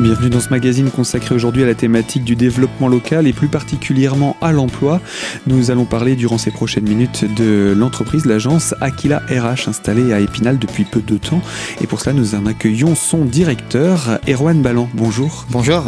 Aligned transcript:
Bienvenue 0.00 0.30
dans 0.30 0.38
ce 0.38 0.50
magazine 0.50 0.92
consacré 0.92 1.34
aujourd'hui 1.34 1.64
à 1.64 1.66
la 1.66 1.74
thématique 1.74 2.22
du 2.22 2.36
développement 2.36 2.86
local 2.86 3.26
et 3.26 3.32
plus 3.32 3.48
particulièrement 3.48 4.36
à 4.40 4.52
l'emploi. 4.52 5.00
Nous 5.48 5.72
allons 5.72 5.86
parler 5.86 6.14
durant 6.14 6.38
ces 6.38 6.52
prochaines 6.52 6.88
minutes 6.88 7.24
de 7.34 7.74
l'entreprise, 7.76 8.24
l'agence 8.24 8.76
Aquila 8.80 9.22
RH 9.28 9.68
installée 9.68 10.12
à 10.12 10.20
Épinal 10.20 10.60
depuis 10.60 10.84
peu 10.84 11.00
de 11.00 11.16
temps. 11.16 11.42
Et 11.80 11.88
pour 11.88 11.98
cela, 11.98 12.12
nous 12.12 12.36
en 12.36 12.46
accueillons 12.46 12.94
son 12.94 13.24
directeur, 13.24 14.20
Erwan 14.28 14.62
Ballan. 14.62 14.88
Bonjour. 14.94 15.46
Bonjour. 15.50 15.82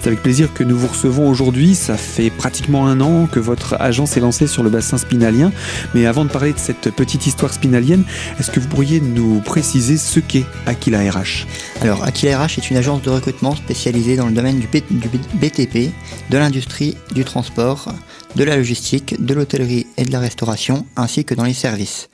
C'est 0.00 0.06
avec 0.06 0.22
plaisir 0.22 0.54
que 0.54 0.64
nous 0.64 0.78
vous 0.78 0.88
recevons 0.88 1.28
aujourd'hui. 1.28 1.74
Ça 1.74 1.98
fait 1.98 2.30
pratiquement 2.30 2.86
un 2.86 3.02
an 3.02 3.26
que 3.26 3.40
votre 3.40 3.76
agence 3.78 4.16
est 4.16 4.20
lancée 4.20 4.46
sur 4.46 4.62
le 4.62 4.70
bassin 4.70 4.96
spinalien. 4.96 5.52
Mais 5.94 6.06
avant 6.06 6.24
de 6.24 6.30
parler 6.30 6.54
de 6.54 6.58
cette 6.58 6.90
petite 6.96 7.26
histoire 7.26 7.52
spinalienne, 7.52 8.04
est-ce 8.38 8.50
que 8.50 8.58
vous 8.58 8.68
pourriez 8.68 9.02
nous 9.02 9.40
préciser 9.40 9.98
ce 9.98 10.18
qu'est 10.18 10.46
Aquila 10.64 11.00
RH 11.10 11.46
Alors, 11.82 12.04
Aquila 12.04 12.38
RH 12.38 12.56
est 12.56 12.70
une 12.70 12.78
agence 12.78 13.02
de 13.02 13.10
recrutement 13.10 13.49
spécialisé 13.54 14.16
dans 14.16 14.26
le 14.26 14.32
domaine 14.32 14.60
du, 14.60 14.66
BTP, 14.66 15.92
de 16.30 16.38
l'industrie, 16.38 16.96
du 17.14 17.24
transport, 17.24 17.92
de 18.36 18.44
la 18.44 18.56
logistique, 18.56 19.22
de 19.24 19.34
l'hôtellerie 19.34 19.86
et 19.96 20.04
de 20.04 20.12
la 20.12 20.20
restauration, 20.20 20.86
ainsi 20.96 21.24
que 21.24 21.34
dans 21.34 21.44
les 21.44 21.54
services. 21.54 22.08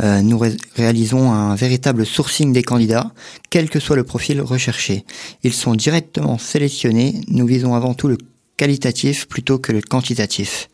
Euh, 0.00 0.22
nous 0.22 0.40
réalisons 0.76 1.32
un 1.32 1.54
véritable 1.54 2.06
sourcing 2.06 2.52
des 2.52 2.62
candidats, 2.62 3.12
quel 3.50 3.68
que 3.68 3.80
soit 3.80 3.96
le 3.96 4.04
profil 4.04 4.40
recherché. 4.40 5.04
Ils 5.42 5.52
sont 5.52 5.74
directement 5.74 6.38
sélectionnés, 6.38 7.20
nous 7.28 7.46
visons 7.46 7.74
avant 7.74 7.94
tout 7.94 8.08
le 8.08 8.18
qualitatif 8.56 9.26
plutôt 9.26 9.58
que 9.58 9.72
le 9.72 9.80
quantitatif. 9.80 10.68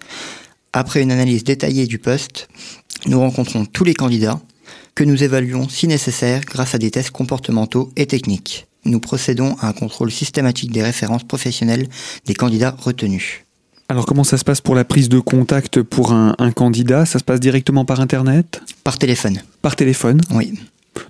Après 0.73 1.03
une 1.03 1.13
analyse 1.13 1.45
détaillée 1.45 1.87
du 1.87 1.99
poste, 1.99 2.49
nous 3.07 3.21
rencontrons 3.21 3.65
tous 3.65 3.85
les 3.85 3.95
candidats, 3.95 4.41
que 4.95 5.05
nous 5.05 5.23
évaluons 5.23 5.69
si 5.69 5.87
nécessaire 5.87 6.41
grâce 6.41 6.75
à 6.75 6.79
des 6.79 6.91
tests 6.91 7.11
comportementaux 7.11 7.91
et 7.97 8.07
techniques 8.07 8.67
nous 8.87 9.01
procédons 9.01 9.57
à 9.61 9.69
un 9.69 9.73
contrôle 9.73 10.11
systématique 10.11 10.73
des 10.73 10.83
références 10.83 11.25
professionnelles 11.25 11.89
des 12.25 12.35
candidats 12.35 12.77
retenus. 12.79 13.47
Alors 13.89 14.05
comment 14.05 14.25
ça 14.25 14.37
se 14.37 14.45
passe 14.45 14.61
pour 14.61 14.75
la 14.75 14.85
prise 14.85 15.09
de 15.09 15.21
contact 15.21 15.81
pour 15.83 16.13
un, 16.13 16.35
candidat? 16.51 17.07
Ça 17.07 17.21
se 17.21 17.25
passe 17.25 17.39
directement 17.39 17.85
par 17.85 18.01
Internet? 18.01 18.61
Par 18.83 18.99
téléphone. 18.99 19.41
Par 19.63 19.77
téléphone? 19.77 20.21
Oui. 20.33 20.55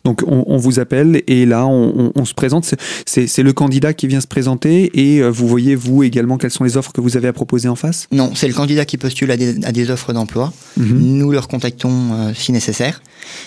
Donc 0.05 0.23
on, 0.27 0.57
vous 0.57 0.81
appelle 0.81 1.23
et 1.29 1.47
là 1.47 1.65
on, 1.67 2.25
se 2.25 2.35
présente. 2.35 2.75
C'est 3.07 3.43
le 3.43 3.53
candidat 3.53 3.95
qui 3.95 4.09
vient 4.09 4.21
se 4.21 4.27
présenter 4.27 4.91
et 4.95 5.23
euh, 5.23 5.31
vous 5.31 5.47
voyez 5.47 5.77
vous 5.77 6.03
également 6.03 6.39
quelles 6.39 6.51
sont 6.51 6.65
les 6.65 6.77
offres 6.77 6.93
que 6.93 7.01
vous 7.01 7.17
avez 7.17 7.29
à 7.29 7.33
proposer 7.33 7.69
en 7.69 7.77
face? 7.77 8.09
Non, 8.11 8.33
c'est 8.35 8.49
le 8.49 8.55
candidat 8.55 8.85
qui 8.85 8.99
postule 8.99 9.31
à 9.31 9.37
des, 9.37 9.91
offres 9.91 10.13
d'emploi. 10.13 10.53
Mhm. 10.77 10.99
Nous 11.19 11.31
leur 11.31 11.47
contactons 11.47 12.13
euh, 12.13 12.33
si 12.35 12.51
nécessaire. 12.51 13.01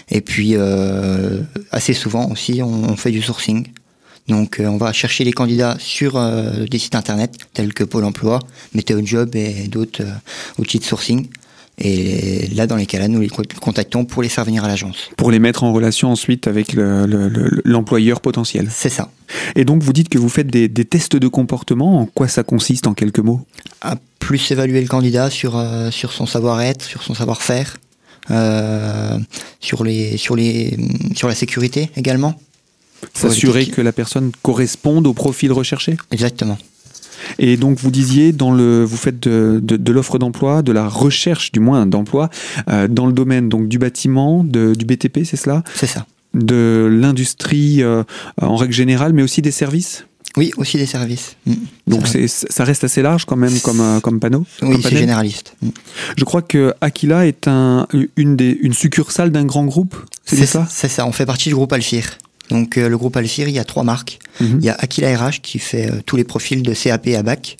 Et 0.09 0.21
puis 0.21 0.51
euh, 0.53 1.41
assez 1.71 1.93
souvent 1.93 2.31
aussi 2.31 2.63
on 2.63 2.95
fait 2.95 3.11
du 3.11 3.21
sourcing. 3.21 3.67
Donc 4.29 4.59
euh, 4.59 4.67
on 4.67 4.77
va 4.77 4.93
chercher 4.93 5.23
les 5.23 5.33
candidats 5.33 5.75
sur 5.79 6.15
euh, 6.15 6.65
des 6.65 6.77
sites 6.77 6.95
internet 6.95 7.35
tels 7.53 7.73
que 7.73 7.83
Pôle 7.83 8.05
Emploi, 8.05 8.39
Météo 8.73 9.01
Job 9.03 9.35
et 9.35 9.67
d'autres 9.67 10.03
euh, 10.03 10.59
outils 10.59 10.79
de 10.79 10.83
sourcing. 10.83 11.27
Et 11.81 12.47
là, 12.55 12.67
dans 12.67 12.75
les 12.75 12.85
cas-là, 12.85 13.07
nous 13.07 13.21
les 13.21 13.29
contactons 13.29 14.03
pour 14.03 14.21
les 14.21 14.27
faire 14.27 14.43
venir 14.43 14.65
à 14.65 14.67
l'agence. 14.67 15.09
Pour 15.15 15.31
les 15.31 15.39
mettre 15.39 15.63
en 15.63 15.71
relation 15.71 16.11
ensuite 16.11 16.45
avec 16.45 16.73
l'employeur 16.73 18.19
potentiel. 18.19 18.67
C'est 18.69 18.89
ça. 18.89 19.09
Et 19.55 19.63
donc, 19.63 19.81
vous 19.81 19.93
dites 19.93 20.09
que 20.09 20.17
vous 20.17 20.27
faites 20.27 20.47
des, 20.47 20.69
tests 20.69 21.15
de 21.15 21.27
comportement. 21.29 22.01
En 22.01 22.05
quoi 22.05 22.27
ça 22.27 22.43
consiste 22.43 22.85
en 22.85 22.93
quelques 22.93 23.19
mots? 23.19 23.47
À 23.79 23.95
plus 24.19 24.51
évaluer 24.51 24.81
le 24.81 24.89
candidat 24.89 25.29
sur, 25.29 25.65
sur 25.89 26.11
son 26.11 26.25
savoir-être, 26.25 26.83
sur 26.83 27.01
son 27.01 27.13
savoir-faire, 27.13 27.77
sur, 29.61 29.85
les, 29.85 30.17
sur, 30.17 30.35
les, 30.35 30.75
sur 31.15 31.29
la 31.29 31.35
sécurité 31.35 31.91
également. 31.95 32.37
S'assurer 33.13 33.65
que 33.67 33.81
la 33.81 33.91
personne 33.91 34.31
corresponde 34.41 35.07
au 35.07 35.13
profil 35.13 35.51
recherché 35.51 35.97
Exactement. 36.11 36.57
Et 37.37 37.57
donc 37.57 37.77
vous 37.79 37.91
disiez, 37.91 38.31
dans 38.31 38.51
le, 38.51 38.83
vous 38.83 38.97
faites 38.97 39.19
de, 39.19 39.59
de, 39.61 39.91
l'offre 39.91 40.17
d'emploi, 40.19 40.61
de 40.61 40.71
la 40.71 40.87
recherche 40.87 41.51
du 41.51 41.59
moins 41.59 41.85
d'emploi, 41.85 42.29
euh, 42.69 42.87
dans 42.87 43.05
le 43.05 43.13
domaine 43.13 43.49
donc 43.49 43.67
du 43.67 43.77
bâtiment, 43.77 44.43
de, 44.43 44.73
du 44.73 44.85
BTP, 44.85 45.25
c'est 45.25 45.37
cela? 45.37 45.63
C'est 45.75 45.87
ça. 45.87 46.05
De 46.33 46.87
l'industrie 46.91 47.81
euh, 47.81 48.03
en 48.41 48.55
règle 48.55 48.73
générale, 48.73 49.13
mais 49.13 49.23
aussi 49.23 49.41
des 49.41 49.51
services? 49.51 50.05
Oui, 50.37 50.51
aussi 50.57 50.77
des 50.77 50.85
services. 50.85 51.35
Mm. 51.45 51.53
Donc 51.87 52.07
c'est, 52.07 52.27
ça 52.27 52.63
reste 52.63 52.83
assez 52.83 53.01
large 53.01 53.25
quand 53.25 53.35
même 53.35 53.59
comme, 53.61 53.81
euh, 53.81 53.99
comme 53.99 54.19
panneau 54.19 54.45
Oui, 54.61 54.77
c'est 54.81 54.95
généraliste. 54.95 55.55
Mm. 55.61 55.69
Je 56.17 56.23
crois 56.23 56.41
que 56.41 56.73
Aquila 56.81 57.25
est 57.25 57.47
un, 57.47 57.87
une, 58.15 58.35
des, 58.35 58.57
une 58.61 58.73
succursale 58.73 59.31
d'un 59.31 59.45
grand 59.45 59.65
groupe, 59.65 59.95
c'est, 60.25 60.45
ça 60.45 60.67
C'est 60.69 60.87
ça, 60.87 61.05
on 61.07 61.11
fait 61.11 61.25
partie 61.25 61.49
du 61.49 61.55
groupe 61.55 61.73
Alfir. 61.73 62.17
Donc 62.49 62.77
euh, 62.77 62.89
le 62.89 62.97
groupe 62.97 63.15
Alfir, 63.15 63.47
il 63.47 63.53
y 63.53 63.59
a 63.59 63.63
trois 63.63 63.83
marques. 63.83 64.19
Mhm. 64.41 64.59
Il 64.59 64.65
y 64.65 64.69
a 64.69 64.75
Aquila 64.75 65.15
RH 65.15 65.41
qui 65.41 65.59
fait 65.59 65.89
euh, 65.89 66.01
tous 66.05 66.17
les 66.17 66.23
profils 66.23 66.61
de 66.61 66.73
CAP 66.73 67.07
à 67.09 67.23
bac. 67.23 67.57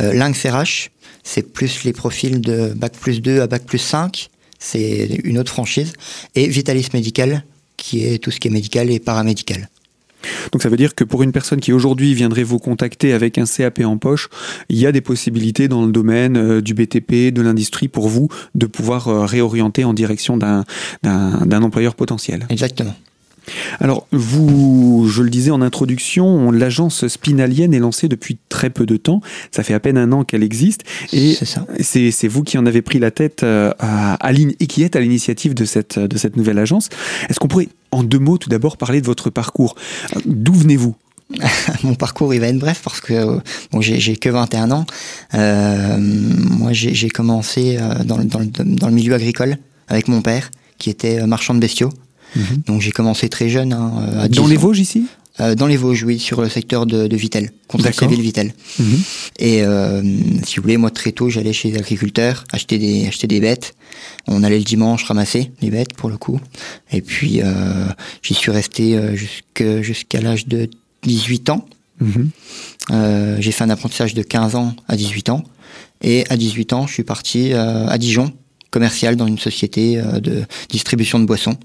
Euh, 0.00 0.12
Lynx 0.12 0.44
RH, 0.44 0.90
c'est 1.22 1.52
plus 1.52 1.84
les 1.84 1.92
profils 1.92 2.40
de 2.40 2.72
bac 2.74 2.92
plus 2.98 3.20
2 3.20 3.40
à 3.40 3.46
bac 3.46 3.62
plus 3.64 3.78
5. 3.78 4.30
C'est 4.58 5.20
une 5.24 5.38
autre 5.38 5.52
franchise. 5.52 5.92
Et 6.34 6.48
Vitalis 6.48 6.88
Medical, 6.92 7.44
qui 7.76 8.04
est 8.04 8.18
tout 8.18 8.30
ce 8.30 8.40
qui 8.40 8.48
est 8.48 8.50
médical 8.50 8.90
et 8.90 8.98
paramédical. 8.98 9.68
Donc 10.52 10.62
ça 10.62 10.68
veut 10.68 10.76
dire 10.76 10.94
que 10.94 11.02
pour 11.02 11.22
une 11.22 11.32
personne 11.32 11.60
qui 11.60 11.72
aujourd'hui 11.72 12.12
viendrait 12.12 12.42
vous 12.42 12.58
contacter 12.58 13.14
avec 13.14 13.38
un 13.38 13.46
CAP 13.46 13.80
en 13.80 13.96
poche, 13.96 14.28
il 14.68 14.76
y 14.76 14.86
a 14.86 14.92
des 14.92 15.00
possibilités 15.00 15.66
dans 15.66 15.86
le 15.86 15.92
domaine 15.92 16.60
du 16.60 16.74
BTP, 16.74 17.32
de 17.32 17.40
l'industrie 17.40 17.88
pour 17.88 18.08
vous 18.08 18.28
de 18.54 18.66
pouvoir 18.66 19.26
réorienter 19.26 19.84
en 19.84 19.94
direction 19.94 20.36
d'un 20.36 20.64
employeur 21.62 21.94
potentiel. 21.94 22.46
Exactement. 22.50 22.94
Alors, 23.80 24.06
vous, 24.12 25.06
je 25.08 25.22
le 25.22 25.30
disais 25.30 25.50
en 25.50 25.62
introduction, 25.62 26.50
l'agence 26.50 27.06
spinalienne 27.08 27.74
est 27.74 27.78
lancée 27.78 28.08
depuis 28.08 28.38
très 28.48 28.70
peu 28.70 28.86
de 28.86 28.96
temps. 28.96 29.20
Ça 29.50 29.62
fait 29.62 29.74
à 29.74 29.80
peine 29.80 29.98
un 29.98 30.12
an 30.12 30.24
qu'elle 30.24 30.42
existe. 30.42 30.82
Et 31.12 31.36
c'est 31.80 32.28
vous 32.28 32.42
qui 32.42 32.58
en 32.58 32.66
avez 32.66 32.82
pris 32.82 32.98
la 32.98 33.10
tête 33.10 33.42
euh, 33.42 33.72
à, 33.78 34.18
et 34.32 34.66
qui 34.66 34.82
êtes 34.82 34.96
à 34.96 35.00
l'initiative 35.00 35.54
de 35.54 35.64
cette, 35.64 35.98
de 35.98 36.18
cette 36.18 36.36
nouvelle 36.36 36.58
agence. 36.58 36.88
Est-ce 37.28 37.38
qu'on 37.40 37.48
pourrait, 37.48 37.68
en 37.90 38.02
deux 38.02 38.18
mots, 38.18 38.38
tout 38.38 38.48
d'abord 38.48 38.76
parler 38.76 39.00
de 39.00 39.06
votre 39.06 39.30
parcours? 39.30 39.74
D'où 40.26 40.54
venez-vous? 40.54 40.96
Mon 41.84 41.94
parcours 41.94 42.34
il 42.34 42.40
va 42.40 42.48
être 42.48 42.58
bref 42.58 42.80
parce 42.82 43.00
que 43.00 43.38
bon, 43.70 43.80
j'ai 43.80 44.16
que 44.16 44.28
21 44.28 44.70
ans. 44.72 44.84
Euh, 45.34 45.96
moi 45.98 46.72
j'ai 46.72 47.08
commencé 47.08 47.78
euh, 47.78 48.02
dans, 48.04 48.18
dans, 48.18 48.40
dans, 48.44 48.88
le 48.88 48.92
milieu 48.92 49.14
agricole 49.14 49.56
avec 49.86 50.08
mon 50.08 50.22
père 50.22 50.50
qui 50.78 50.90
était 50.90 51.24
marchand 51.26 51.54
de 51.54 51.60
bestiaux 51.60 51.90
Mhm. 52.36 52.62
Donc 52.66 52.80
j'ai 52.80 52.92
commencé 52.92 53.28
très 53.28 53.48
jeune. 53.48 53.72
Hein, 53.72 53.92
à 54.18 54.28
Dans 54.28 54.46
les 54.46 54.56
Vosges 54.56 54.80
ici? 54.80 55.06
Euh, 55.40 55.54
dans 55.54 55.66
les 55.66 55.76
Vosges, 55.76 56.04
oui, 56.04 56.18
sur 56.18 56.42
le 56.42 56.48
secteur 56.48 56.86
de, 56.86 57.06
de 57.06 57.16
Vitel, 57.16 57.50
contre 57.68 57.88
ville 58.06 58.20
Vitel. 58.20 58.52
Mhm. 58.78 58.98
Et 59.38 59.62
euh, 59.62 60.02
si 60.44 60.56
vous 60.56 60.62
voulez, 60.62 60.76
moi 60.76 60.90
très 60.90 61.12
tôt, 61.12 61.30
j'allais 61.30 61.52
chez 61.52 61.70
les 61.70 61.78
agriculteurs, 61.78 62.44
acheter 62.52 62.78
des, 62.78 63.06
acheter 63.06 63.26
des 63.26 63.40
bêtes. 63.40 63.74
On 64.26 64.42
allait 64.42 64.58
le 64.58 64.64
dimanche 64.64 65.04
ramasser 65.04 65.52
les 65.62 65.70
bêtes 65.70 65.94
pour 65.94 66.10
le 66.10 66.18
coup. 66.18 66.40
Et 66.92 67.00
puis 67.00 67.40
euh, 67.42 67.86
j'y 68.22 68.34
suis 68.34 68.50
resté 68.50 68.98
jusqu'à 69.14 69.82
jusqu'à 69.82 70.20
l'âge 70.20 70.46
de 70.46 70.68
18 71.04 71.50
ans. 71.50 71.66
Mhm. 72.00 72.30
J'ai 73.38 73.52
fait 73.52 73.64
un 73.64 73.70
apprentissage 73.70 74.14
de 74.14 74.22
15 74.22 74.56
ans 74.56 74.74
à 74.88 74.96
18 74.96 75.30
ans. 75.30 75.44
Et 76.02 76.24
à 76.28 76.36
18 76.36 76.72
ans, 76.72 76.86
je 76.86 76.94
suis 76.94 77.04
parti 77.04 77.52
à 77.52 77.96
Dijon, 77.98 78.32
commercial 78.70 79.16
dans 79.16 79.26
une 79.26 79.38
société 79.38 80.00
de 80.22 80.42
distribution 80.70 81.18
de 81.18 81.24
boissons. 81.24 81.56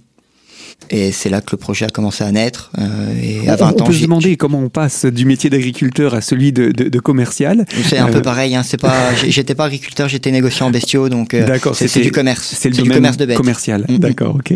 Et 0.91 1.11
c'est 1.11 1.29
là 1.29 1.41
que 1.41 1.51
le 1.51 1.57
projet 1.57 1.85
a 1.85 1.89
commencé 1.89 2.23
à 2.23 2.31
naître. 2.31 2.71
Euh, 2.77 3.13
et 3.21 3.49
à 3.49 3.55
20 3.55 3.65
on, 3.79 3.83
on 3.83 3.85
peut 3.87 3.93
se 3.93 4.01
demander 4.01 4.37
comment 4.37 4.59
on 4.59 4.69
passe 4.69 5.05
du 5.05 5.25
métier 5.25 5.49
d'agriculteur 5.49 6.13
à 6.13 6.21
celui 6.21 6.51
de, 6.51 6.71
de, 6.71 6.89
de 6.89 6.99
commercial. 6.99 7.65
C'est 7.85 7.97
un 7.97 8.07
peu 8.07 8.17
euh, 8.17 8.21
pareil. 8.21 8.55
Hein, 8.55 8.63
c'est 8.63 8.79
pas, 8.79 9.13
j'étais 9.27 9.55
pas 9.55 9.65
agriculteur, 9.65 10.07
j'étais 10.09 10.31
négociant 10.31 10.67
en 10.67 10.71
bestiaux, 10.71 11.09
donc 11.09 11.33
euh, 11.33 11.57
c'est 11.73 12.01
du 12.01 12.11
commerce. 12.11 12.55
C'est 12.57 12.69
le 12.69 12.75
domaine 12.75 12.93
commerce 12.93 13.17
de 13.17 13.25
bêtes. 13.25 13.37
commercial. 13.37 13.85
Mm-hmm. 13.87 13.99
D'accord, 13.99 14.35
ok. 14.35 14.53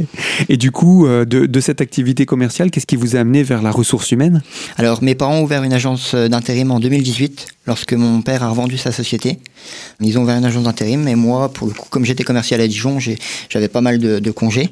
Et 0.49 0.57
du 0.57 0.71
coup, 0.71 1.07
euh, 1.07 1.25
de, 1.25 1.45
de 1.45 1.59
cette 1.59 1.81
activité 1.81 2.25
commerciale, 2.25 2.69
qu'est-ce 2.69 2.87
qui 2.87 2.95
vous 2.95 3.15
a 3.15 3.19
amené 3.19 3.41
vers 3.43 3.61
la 3.61 3.71
ressource 3.71 4.11
humaine? 4.11 4.43
Alors, 4.77 5.01
mes 5.01 5.15
parents 5.15 5.37
ont 5.37 5.43
ouvert 5.43 5.63
une 5.63 5.73
agence 5.73 6.13
d'intérim 6.13 6.71
en 6.71 6.79
2018, 6.79 7.47
lorsque 7.65 7.93
mon 7.93 8.21
père 8.21 8.43
a 8.43 8.49
revendu 8.49 8.77
sa 8.77 8.91
société. 8.91 9.39
Ils 9.99 10.17
ont 10.19 10.23
ouvert 10.23 10.37
une 10.37 10.45
agence 10.45 10.63
d'intérim, 10.63 11.07
et 11.07 11.15
moi, 11.15 11.51
pour 11.51 11.67
le 11.67 11.73
coup, 11.73 11.87
comme 11.89 12.05
j'étais 12.05 12.23
commercial 12.23 12.61
à 12.61 12.67
Dijon, 12.67 12.99
j'avais 13.49 13.67
pas 13.67 13.81
mal 13.81 13.97
de, 13.97 14.19
de 14.19 14.31
congés. 14.31 14.69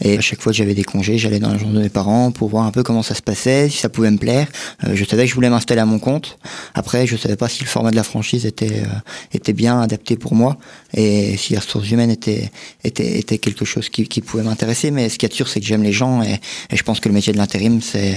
Et 0.00 0.18
à 0.18 0.20
chaque 0.20 0.40
fois 0.40 0.52
que 0.52 0.58
j'avais 0.58 0.74
des 0.74 0.84
congés, 0.84 1.18
j'allais 1.18 1.38
dans 1.38 1.50
l'agence 1.50 1.72
de 1.72 1.80
mes 1.80 1.88
parents 1.88 2.30
pour 2.30 2.48
voir 2.48 2.64
un 2.64 2.70
peu 2.70 2.82
comment 2.82 3.02
ça 3.02 3.14
se 3.14 3.22
passait, 3.22 3.68
si 3.68 3.78
ça 3.78 3.88
pouvait 3.88 4.10
me 4.10 4.18
plaire. 4.18 4.46
Euh, 4.84 4.92
je 4.94 5.04
savais 5.04 5.24
que 5.24 5.30
je 5.30 5.34
voulais 5.34 5.50
m'installer 5.50 5.80
à 5.80 5.86
mon 5.86 5.98
compte. 5.98 6.38
Après, 6.74 7.06
je 7.06 7.16
savais 7.16 7.36
pas 7.36 7.48
si 7.48 7.62
le 7.62 7.68
format 7.68 7.90
de 7.90 7.96
la 7.96 8.02
franchise 8.02 8.46
était 8.46 8.82
euh, 8.82 8.86
était 9.32 9.52
bien 9.52 9.80
adapté 9.80 10.16
pour 10.16 10.34
moi 10.34 10.58
et 10.94 11.36
si 11.36 11.52
les 11.52 11.58
ressources 11.58 11.90
humaines 11.90 12.10
étaient 12.10 12.50
était 12.84 13.18
était 13.18 13.38
quelque 13.38 13.64
chose 13.64 13.88
qui, 13.88 14.06
qui 14.06 14.20
pouvait 14.20 14.42
m'intéresser. 14.42 14.90
Mais 14.90 15.08
ce 15.08 15.18
qui 15.18 15.26
est 15.26 15.32
sûr, 15.32 15.48
c'est 15.48 15.60
que 15.60 15.66
j'aime 15.66 15.82
les 15.82 15.92
gens 15.92 16.22
et, 16.22 16.40
et, 16.70 16.76
je 16.76 16.82
pense 16.82 17.00
que 17.00 17.08
le 17.08 17.14
métier 17.14 17.32
de 17.32 17.38
l'intérim, 17.38 17.80
c'est 17.80 18.16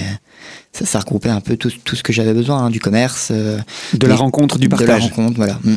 ça, 0.72 0.86
ça, 0.86 1.00
regroupait 1.00 1.30
un 1.30 1.40
peu 1.40 1.56
tout, 1.56 1.72
tout 1.84 1.96
ce 1.96 2.02
que 2.02 2.12
j'avais 2.12 2.34
besoin, 2.34 2.64
hein, 2.64 2.70
du 2.70 2.80
commerce, 2.80 3.28
euh, 3.32 3.58
de 3.94 4.06
la 4.06 4.16
rencontre, 4.16 4.58
du 4.58 4.68
partage. 4.68 4.86
De 4.86 4.92
la 4.92 4.98
rencontre, 4.98 5.36
voilà. 5.36 5.58
Mm. 5.64 5.76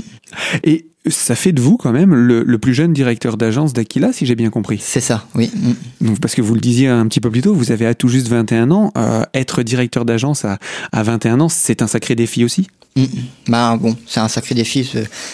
Et 0.63 0.88
ça 1.10 1.36
fait 1.36 1.52
de 1.52 1.62
vous 1.62 1.78
quand 1.78 1.92
même 1.92 2.14
le, 2.14 2.58
plus 2.58 2.74
jeune 2.74 2.94
directeur 2.94 3.36
d'agence 3.38 3.74
d'Aquila, 3.74 4.14
si 4.14 4.26
j'ai 4.26 4.36
bien 4.36 4.50
compris. 4.50 4.80
C'est 4.82 5.02
ça, 5.02 5.26
oui. 5.36 5.52
Mm. 5.54 6.08
Donc, 6.08 6.20
parce 6.20 6.36
que 6.36 6.42
vous 6.42 6.54
le 6.54 6.62
disiez 6.62 6.88
un 6.88 7.06
petit 7.08 7.20
peu 7.20 7.30
plus 7.30 7.42
tôt, 7.42 7.54
vous 7.54 7.72
avez 7.72 7.86
à 7.86 7.94
tout 7.94 8.08
juste 8.08 8.28
21 8.28 8.72
ans. 8.72 8.92
Euh, 8.98 9.24
être 9.34 9.64
directeur 9.64 10.06
d'agence 10.06 10.46
à, 10.46 10.60
à 10.92 11.04
21 11.04 11.42
ans, 11.42 11.50
c'est 11.50 11.82
un 11.82 11.88
sacré 11.88 12.16
défi 12.16 12.46
aussi 12.46 12.68
mm. 12.96 13.04
Bah 13.50 13.78
bon, 13.80 13.96
c'est 14.08 14.22
un 14.22 14.30
sacré 14.30 14.56
défi. 14.56 14.90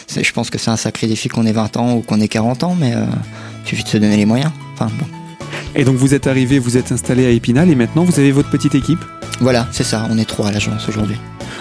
Je 0.10 0.31
pense 0.31 0.50
que 0.50 0.57
c'est 0.57 0.71
un 0.71 0.77
sacré 0.77 1.07
défi 1.07 1.30
qu'on 1.30 1.45
ait 1.45 1.51
20 1.51 1.77
ans 1.77 1.95
ou 1.95 2.01
qu'on 2.01 2.19
ait 2.19 2.27
40 2.27 2.63
ans, 2.63 2.75
mais 2.80 2.95
euh, 2.95 3.06
il 3.66 3.69
suffit 3.69 3.83
de 3.83 3.89
se 3.89 3.98
donner 3.98 4.18
les 4.18 4.25
moyens. 4.25 4.51
Enfin, 4.74 4.89
bon. 5.00 5.19
Et 5.75 5.83
donc 5.83 5.95
vous 5.95 6.13
êtes 6.13 6.27
arrivé, 6.27 6.59
vous 6.59 6.77
êtes 6.77 6.91
installé 6.91 7.25
à 7.25 7.29
Épinal 7.29 7.69
et 7.69 7.75
maintenant 7.75 8.03
vous 8.03 8.19
avez 8.19 8.31
votre 8.31 8.49
petite 8.49 8.75
équipe 8.75 9.03
Voilà, 9.39 9.67
c'est 9.71 9.83
ça, 9.83 10.07
on 10.09 10.17
est 10.17 10.25
trois 10.25 10.47
à 10.47 10.51
l'agence 10.51 10.87
aujourd'hui. 10.89 11.17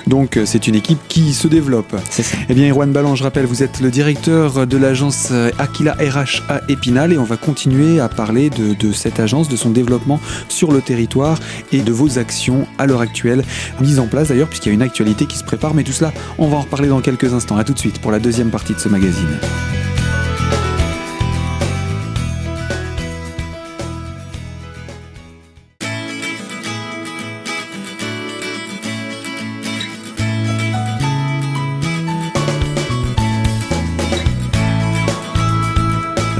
Donc 0.07 0.37
euh, 0.37 0.45
c'est 0.47 0.67
une 0.67 0.75
équipe 0.75 0.99
qui 1.09 1.35
se 1.35 1.49
développe. 1.49 1.95
C'est 2.11 2.23
ça. 2.23 2.39
Eh 2.49 2.55
bien, 2.55 2.71
Erwan 2.71 2.91
Ballan, 2.93 3.15
je 3.15 3.23
rappelle, 3.23 3.47
vous 3.47 3.63
êtes 3.63 3.81
le 3.81 3.91
directeur 3.91 4.67
de 4.67 4.77
l'agence 4.77 5.29
euh, 5.33 5.51
Aquila 5.59 5.93
RH 5.93 6.43
à 6.49 6.61
Épinal 6.69 7.13
et 7.13 7.19
on 7.19 7.25
va 7.25 7.37
continuer 7.37 8.01
à 8.01 8.09
parler 8.09 8.51
de, 8.51 8.75
de, 8.75 8.93
cette 8.93 9.21
agence, 9.21 9.49
de 9.49 9.57
son 9.57 9.71
développement 9.71 10.21
sur 10.49 10.73
le 10.73 10.81
territoire 10.81 11.39
et 11.73 11.81
de 11.81 11.93
vos 11.93 12.19
actions 12.19 12.67
à 12.79 12.87
l'heure 12.87 13.01
actuelle, 13.01 13.45
mises 13.81 13.99
en 13.99 14.07
place 14.07 14.29
d'ailleurs, 14.29 14.49
puisqu'il 14.49 14.71
y 14.71 14.73
a 14.73 14.75
une 14.75 14.83
actualité 14.83 15.27
qui 15.27 15.37
se 15.37 15.45
prépare. 15.45 15.75
Mais 15.75 15.85
tout 15.85 15.93
cela, 15.93 16.13
on 16.39 16.49
va 16.49 16.57
en 16.57 16.63
reparler 16.63 16.89
dans 16.89 17.01
quelques 17.01 17.35
instants. 17.35 17.57
A 17.57 17.65
tout 17.65 17.75
de 17.75 17.79
suite 17.79 18.01
pour 18.01 18.11
la 18.11 18.19
deuxième 18.19 18.51
partie 18.51 18.75
de 18.75 18.79
ce 18.79 18.89
magazine. 18.89 19.39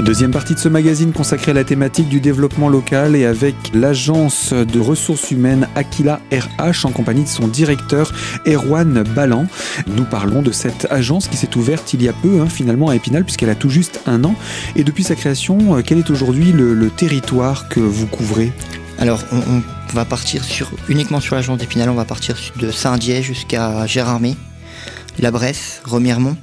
Deuxième 0.09 0.31
partie 0.31 0.55
de 0.55 0.59
ce 0.59 0.69
magazine 0.69 1.13
consacrée 1.13 1.51
à 1.51 1.53
la 1.53 1.63
thématique 1.63 2.09
du 2.09 2.19
développement 2.19 2.67
local 2.67 3.15
et 3.15 3.27
avec 3.27 3.53
l'agence 3.75 4.53
de 4.53 4.79
ressources 4.79 5.29
humaines 5.29 5.67
Aquila 5.75 6.19
RH 6.31 6.87
en 6.87 6.89
compagnie 6.89 7.25
de 7.25 7.29
son 7.29 7.47
directeur 7.47 8.11
Erwan 8.47 9.03
Ballan. 9.03 9.45
Nous 9.85 10.05
parlons 10.05 10.41
de 10.41 10.51
cette 10.51 10.87
agence 10.89 11.27
qui 11.27 11.37
s'est 11.37 11.55
ouverte 11.55 11.93
il 11.93 12.01
y 12.01 12.09
a 12.09 12.13
peu 12.13 12.41
hein, 12.41 12.49
finalement 12.49 12.89
à 12.89 12.95
Épinal 12.95 13.23
puisqu'elle 13.23 13.51
a 13.51 13.55
tout 13.55 13.69
juste 13.69 14.01
un 14.07 14.23
an. 14.23 14.33
Et 14.75 14.83
depuis 14.83 15.03
sa 15.03 15.13
création, 15.13 15.75
euh, 15.75 15.83
quel 15.85 15.99
est 15.99 16.09
aujourd'hui 16.09 16.53
le, 16.53 16.89
territoire 16.89 17.69
que 17.69 17.79
vous 17.79 18.07
couvrez? 18.07 18.51
Alors, 18.97 19.23
on, 19.31 19.61
va 19.93 20.05
partir 20.05 20.43
uniquement 20.87 21.19
sur 21.19 21.35
l'agence 21.35 21.59
d'Épinal, 21.59 21.87
on 21.87 21.93
va 21.93 22.05
partir 22.05 22.35
de 22.59 22.71
Saint-Dié 22.71 23.21
jusqu'à 23.21 23.85
Gérardmer, 23.85 24.35
La 25.19 25.29
Bresse, 25.29 25.83
Remiremont, 25.85 26.35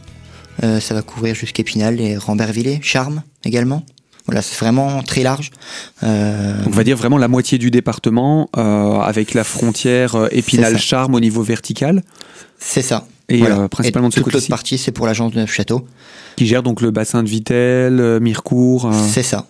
euh, 0.62 0.80
ça 0.80 0.94
va 0.94 1.02
couvrir 1.02 1.34
jusqu'à 1.34 1.60
Épinal 1.60 2.00
et 2.00 2.16
Rambervillers, 2.16 2.80
Charmes 2.82 3.22
également. 3.44 3.84
Voilà, 4.26 4.42
c'est 4.42 4.58
vraiment 4.58 5.02
très 5.02 5.22
large. 5.22 5.50
Euh... 6.02 6.54
On 6.66 6.70
va 6.70 6.82
dire 6.82 6.96
vraiment 6.96 7.18
la 7.18 7.28
moitié 7.28 7.58
du 7.58 7.70
département 7.70 8.50
euh, 8.56 8.98
avec 8.98 9.34
la 9.34 9.44
frontière 9.44 10.28
Épinal-Charmes 10.32 11.14
au 11.14 11.20
niveau 11.20 11.42
vertical. 11.42 12.02
C'est 12.58 12.82
ça. 12.82 13.06
Et 13.28 13.42
principalement 13.70 14.08
de 14.08 14.14
ce 14.14 14.20
toute 14.20 14.32
l'autre 14.32 14.48
partie, 14.48 14.78
c'est 14.78 14.92
pour 14.92 15.06
l'agence 15.06 15.32
de 15.32 15.40
Neufchâteau. 15.40 15.86
Qui 16.36 16.46
gère 16.46 16.62
donc 16.62 16.80
le 16.80 16.90
bassin 16.90 17.22
de 17.22 17.28
Vitel, 17.28 18.18
Mirecourt. 18.20 18.90
C'est 19.08 19.22
ça. 19.22 19.46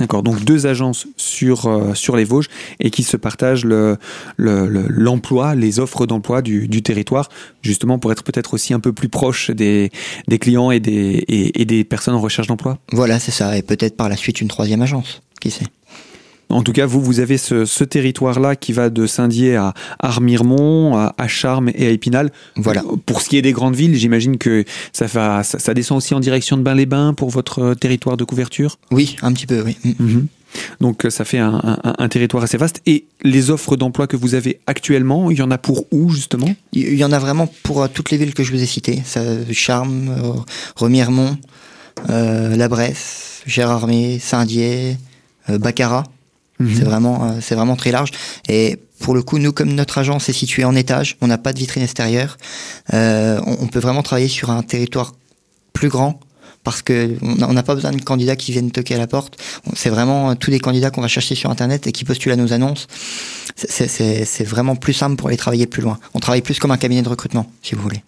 D'accord, 0.00 0.24
donc 0.24 0.44
deux 0.44 0.66
agences 0.66 1.06
sur, 1.16 1.66
euh, 1.66 1.94
sur 1.94 2.16
les 2.16 2.24
Vosges 2.24 2.48
et 2.80 2.90
qui 2.90 3.04
se 3.04 3.16
partagent 3.16 3.64
l'emploi, 3.64 5.54
le, 5.54 5.60
le, 5.60 5.60
les 5.60 5.78
offres 5.78 6.06
d'emploi 6.06 6.42
du, 6.42 6.82
territoire, 6.82 7.28
justement 7.62 8.00
pour 8.00 8.10
être 8.10 8.24
peut-être 8.24 8.54
aussi 8.54 8.74
un 8.74 8.80
peu 8.80 8.92
plus 8.92 9.08
proche 9.08 9.50
des, 9.50 9.92
clients 10.40 10.72
et 10.72 10.80
des, 10.80 11.24
et 11.28 11.64
des 11.64 11.84
personnes 11.84 12.14
en 12.14 12.20
recherche 12.20 12.48
d'emploi. 12.48 12.78
Voilà, 12.90 13.20
c'est 13.20 13.30
ça, 13.30 13.56
et 13.56 13.62
peut-être 13.62 13.96
par 13.96 14.08
la 14.08 14.16
suite 14.16 14.40
une 14.40 14.48
troisième 14.48 14.82
agence, 14.82 15.22
qui 15.40 15.52
sait? 15.52 15.66
En 16.54 16.62
tout 16.62 16.72
cas, 16.72 16.86
vous, 16.86 17.02
vous 17.02 17.18
avez 17.18 17.36
ce, 17.36 17.84
territoire-là 17.84 18.54
qui 18.54 18.72
va 18.72 18.88
de 18.88 19.06
Saint-Dié 19.06 19.56
à 19.56 19.74
Armiremont, 19.98 20.96
à, 20.96 21.28
Charmes 21.28 21.70
et 21.74 21.86
à 21.86 21.90
Épinal. 21.90 22.30
Voilà. 22.56 22.84
Pour 23.06 23.22
ce 23.22 23.28
qui 23.28 23.36
est 23.36 23.42
des 23.42 23.52
grandes 23.52 23.74
villes, 23.74 23.96
j'imagine 23.96 24.38
que 24.38 24.64
ça, 24.92 25.08
ça, 25.42 25.74
descend 25.74 25.98
aussi 25.98 26.14
en 26.14 26.20
direction 26.20 26.56
de 26.56 26.62
Bain-les-Bains 26.62 27.14
pour 27.14 27.30
votre 27.30 27.74
territoire 27.74 28.16
de 28.16 28.22
couverture? 28.24 28.78
Oui, 28.92 29.16
un 29.22 29.32
petit 29.32 29.46
peu, 29.46 29.62
oui. 29.62 29.76
Mm. 29.84 29.92
Mhm. 29.98 30.26
Donc 30.80 31.04
ça 31.08 31.24
fait 31.24 31.38
un, 31.38 32.08
territoire 32.08 32.44
assez 32.44 32.56
vaste. 32.56 32.80
Et 32.86 33.06
les 33.22 33.50
offres 33.50 33.76
d'emploi 33.76 34.06
que 34.06 34.16
vous 34.16 34.36
avez 34.36 34.60
actuellement, 34.68 35.32
il 35.32 35.38
y 35.38 35.42
en 35.42 35.50
a 35.50 35.58
pour 35.58 35.86
où 35.90 36.10
justement? 36.10 36.54
Il 36.72 36.94
y 36.94 37.04
en 37.04 37.10
a 37.10 37.18
vraiment 37.18 37.52
pour 37.64 37.82
euh, 37.82 37.88
toutes 37.92 38.12
les 38.12 38.16
villes 38.16 38.34
que 38.34 38.44
je 38.44 38.52
vous 38.52 38.62
ai 38.62 38.66
citées. 38.66 39.02
Charmes, 39.50 40.08
euh, 40.08 40.32
Remiremont, 40.76 41.36
euh, 42.10 42.56
La 42.56 42.68
Bresse, 42.68 43.42
Gérardmer, 43.46 44.20
Saint-Dié, 44.20 44.96
Baccarat. 45.48 46.04
Mhm. 46.58 46.74
C'est 46.76 46.84
vraiment, 46.84 47.24
euh, 47.24 47.38
c'est 47.40 47.54
vraiment 47.54 47.76
très 47.76 47.90
large. 47.90 48.10
Et 48.48 48.78
pour 49.00 49.14
le 49.14 49.22
coup, 49.22 49.38
nous, 49.38 49.52
comme 49.52 49.72
notre 49.72 49.98
agence 49.98 50.28
est 50.28 50.32
située 50.32 50.64
en 50.64 50.74
étage, 50.74 51.16
on 51.20 51.26
n'a 51.26 51.38
pas 51.38 51.52
de 51.52 51.58
vitrine 51.58 51.82
extérieure. 51.82 52.36
Euh, 52.92 53.40
on, 53.46 53.66
peut 53.66 53.80
vraiment 53.80 54.02
travailler 54.02 54.28
sur 54.28 54.50
un 54.50 54.62
territoire 54.62 55.14
plus 55.72 55.88
grand 55.88 56.20
parce 56.62 56.80
que 56.80 57.16
on 57.22 57.52
n'a 57.52 57.62
pas 57.62 57.74
besoin 57.74 57.90
de 57.90 58.00
candidats 58.00 58.36
qui 58.36 58.52
viennent 58.52 58.70
toquer 58.70 58.94
à 58.94 58.98
la 58.98 59.06
porte. 59.06 59.36
C'est 59.74 59.90
vraiment 59.90 60.34
tous 60.36 60.50
les 60.50 60.60
candidats 60.60 60.90
qu'on 60.90 61.02
va 61.02 61.08
chercher 61.08 61.34
sur 61.34 61.50
Internet 61.50 61.86
et 61.86 61.92
qui 61.92 62.04
postulent 62.04 62.32
à 62.32 62.36
nos 62.36 62.52
annonces. 62.52 62.86
C'est 63.56 64.44
vraiment 64.44 64.76
plus 64.76 64.94
simple 64.94 65.16
pour 65.16 65.28
aller 65.28 65.36
travailler 65.36 65.66
plus 65.66 65.82
loin. 65.82 65.98
On 66.14 66.20
travaille 66.20 66.42
plus 66.42 66.58
comme 66.58 66.70
un 66.70 66.78
cabinet 66.78 67.02
de 67.02 67.08
recrutement, 67.08 67.50
si 67.62 67.74
vous 67.74 67.82
voulez. 67.82 68.02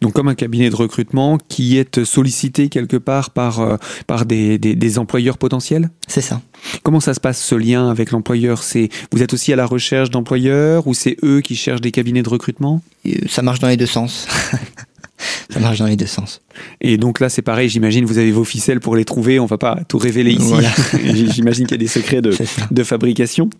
Donc 0.00 0.12
comme 0.12 0.28
un 0.28 0.34
cabinet 0.34 0.70
de 0.70 0.76
recrutement 0.76 1.38
qui 1.48 1.78
est 1.78 2.04
sollicité 2.04 2.68
quelque 2.68 2.96
part 2.96 3.30
par, 3.30 3.60
euh, 3.60 3.76
par 4.06 4.26
des, 4.26 4.58
des, 4.58 4.98
employeurs 4.98 5.38
potentiels? 5.38 5.90
C'est 6.08 6.20
ça. 6.20 6.40
Comment 6.82 7.00
ça 7.00 7.14
se 7.14 7.20
passe 7.20 7.42
ce 7.42 7.54
lien 7.54 7.90
avec 7.90 8.10
l'employeur? 8.10 8.62
C'est 8.62 8.88
Vous 9.12 9.22
êtes 9.22 9.32
aussi 9.34 9.52
à 9.52 9.56
la 9.56 9.66
recherche 9.66 10.10
d'employeurs 10.10 10.86
ou 10.86 10.94
c'est 10.94 11.16
eux 11.22 11.40
qui 11.40 11.56
cherchent 11.56 11.80
des 11.80 11.90
cabinets 11.90 12.22
de 12.22 12.28
recrutement? 12.28 12.82
Euh, 13.06 13.12
Ça 13.28 13.42
marche 13.42 13.58
dans 13.58 13.68
les 13.68 13.76
deux 13.76 13.86
sens. 13.86 14.26
ça 15.50 15.60
marche 15.60 15.78
dans 15.78 15.86
les 15.86 15.96
deux 15.96 16.06
sens. 16.06 16.40
Et 16.80 16.96
donc 16.96 17.20
là, 17.20 17.28
c'est 17.28 17.42
pareil, 17.42 17.68
j'imagine, 17.68 18.04
vous 18.04 18.18
avez 18.18 18.32
vos 18.32 18.44
ficelles 18.44 18.80
pour 18.80 18.96
les 18.96 19.04
trouver, 19.04 19.38
on 19.38 19.46
va 19.46 19.58
pas 19.58 19.80
tout 19.88 19.98
révéler 19.98 20.32
ici. 20.32 20.54
j'imagine 21.32 21.66
qu'il 21.66 21.74
y 21.74 21.80
a 21.80 21.84
des 21.84 21.86
secrets 21.86 22.22
de, 22.22 22.34
de 22.70 22.82
fabrication. 22.82 23.50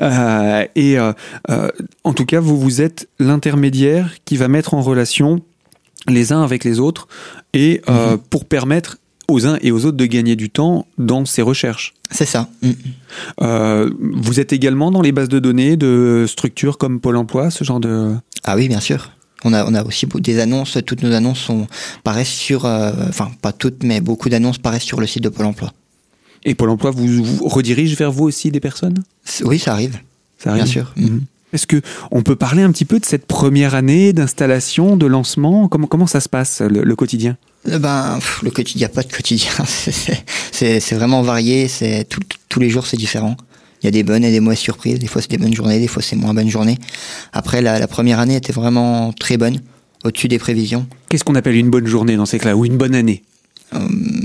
Euh, 0.00 0.64
et 0.76 0.96
en 0.98 2.12
tout 2.12 2.24
cas, 2.24 2.40
vous, 2.40 2.58
vous 2.58 2.80
êtes 2.80 3.08
l'intermédiaire 3.18 4.10
qui 4.24 4.36
va 4.36 4.48
mettre 4.48 4.74
en 4.74 4.82
relation 4.82 5.40
les 6.08 6.32
uns 6.32 6.42
avec 6.42 6.64
les 6.64 6.80
autres 6.80 7.08
et 7.52 7.82
euh, 7.88 8.12
mhm. 8.12 8.18
pour 8.30 8.44
permettre 8.44 8.98
aux 9.28 9.46
uns 9.46 9.58
et 9.62 9.72
aux 9.72 9.84
autres 9.86 9.96
de 9.96 10.06
gagner 10.06 10.36
du 10.36 10.50
temps 10.50 10.86
dans 10.98 11.24
ces 11.24 11.42
recherches. 11.42 11.94
C'est 12.10 12.26
ça. 12.26 12.48
Mm. 12.62 12.70
Euh, 13.42 13.90
vous 13.98 14.40
êtes 14.40 14.52
également 14.52 14.90
dans 14.90 15.00
les 15.00 15.12
bases 15.12 15.28
de 15.28 15.38
données 15.38 15.76
de 15.76 16.26
structures 16.28 16.78
comme 16.78 17.00
Pôle 17.00 17.16
Emploi, 17.16 17.50
ce 17.50 17.64
genre 17.64 17.80
de... 17.80 18.14
Ah 18.44 18.56
oui, 18.56 18.68
bien 18.68 18.80
sûr. 18.80 19.12
On 19.44 19.52
a, 19.52 19.64
on 19.66 19.74
a 19.74 19.84
aussi 19.84 20.06
des 20.06 20.40
annonces, 20.40 20.78
toutes 20.86 21.02
nos 21.02 21.12
annonces 21.12 21.40
sont, 21.40 21.66
paraissent 22.02 22.28
sur, 22.28 22.64
euh, 22.64 22.92
enfin 23.08 23.30
pas 23.42 23.52
toutes, 23.52 23.82
mais 23.82 24.00
beaucoup 24.00 24.28
d'annonces 24.28 24.58
paraissent 24.58 24.84
sur 24.84 25.00
le 25.00 25.06
site 25.06 25.22
de 25.22 25.28
Pôle 25.28 25.46
Emploi. 25.46 25.72
Et 26.44 26.54
Pôle 26.54 26.70
Emploi 26.70 26.90
vous, 26.90 27.46
redirige 27.46 27.96
vers 27.96 28.12
vous 28.12 28.24
aussi 28.24 28.50
des 28.50 28.60
personnes? 28.60 29.02
Oui, 29.44 29.58
ça 29.58 29.72
arrive. 29.72 29.98
Ça 30.38 30.50
arrive. 30.50 30.64
Bien 30.64 30.70
sûr. 30.70 30.92
Mhm. 30.96 31.22
Est-ce 31.54 31.66
que 31.68 31.80
on 32.10 32.22
peut 32.22 32.36
parler 32.36 32.62
un 32.62 32.72
petit 32.72 32.84
peu 32.84 32.98
de 32.98 33.04
cette 33.04 33.26
première 33.26 33.74
année 33.74 34.12
d'installation, 34.12 34.96
de 34.96 35.06
lancement? 35.06 35.68
Comment 35.68 35.86
comment 35.86 36.08
ça 36.08 36.20
se 36.20 36.28
passe 36.28 36.60
le, 36.60 36.96
quotidien? 36.96 37.36
Eh 37.70 37.78
ben, 37.78 38.18
le 38.42 38.50
quotidien, 38.50 38.88
pas 38.88 39.02
de 39.02 39.12
quotidien. 39.12 39.52
c'est 39.64 40.92
vraiment 40.92 41.22
varié. 41.22 41.68
C'est 41.68 42.06
tous 42.48 42.60
les 42.60 42.68
jours, 42.68 42.86
c'est 42.86 42.96
différent. 42.96 43.36
Il 43.82 43.86
y 43.86 43.88
a 43.88 43.92
des 43.92 44.02
bonnes 44.02 44.24
et 44.24 44.32
des 44.32 44.40
mauvaises 44.40 44.58
surprises. 44.58 44.98
Des 44.98 45.06
fois, 45.06 45.22
c'est 45.22 45.30
des 45.30 45.38
bonnes 45.38 45.54
journées, 45.54 45.78
des 45.78 45.88
fois, 45.88 46.02
c'est 46.02 46.16
moins 46.16 46.34
bonnes 46.34 46.48
journées. 46.48 46.78
Après, 47.32 47.62
la, 47.62 47.86
première 47.86 48.18
année 48.18 48.34
était 48.34 48.52
vraiment 48.52 49.12
très 49.12 49.36
bonne, 49.36 49.60
au-dessus 50.04 50.26
des 50.26 50.38
prévisions. 50.38 50.86
Qu'est-ce 51.08 51.22
qu'on 51.22 51.34
appelle 51.34 51.54
une 51.54 51.70
bonne 51.70 51.86
journée 51.86 52.16
dans 52.16 52.24
ces 52.26 52.38
cas-là 52.38 52.56
ou 52.56 52.64
une 52.64 52.78
bonne 52.78 52.94
année? 52.94 53.22
Hum, 53.72 54.23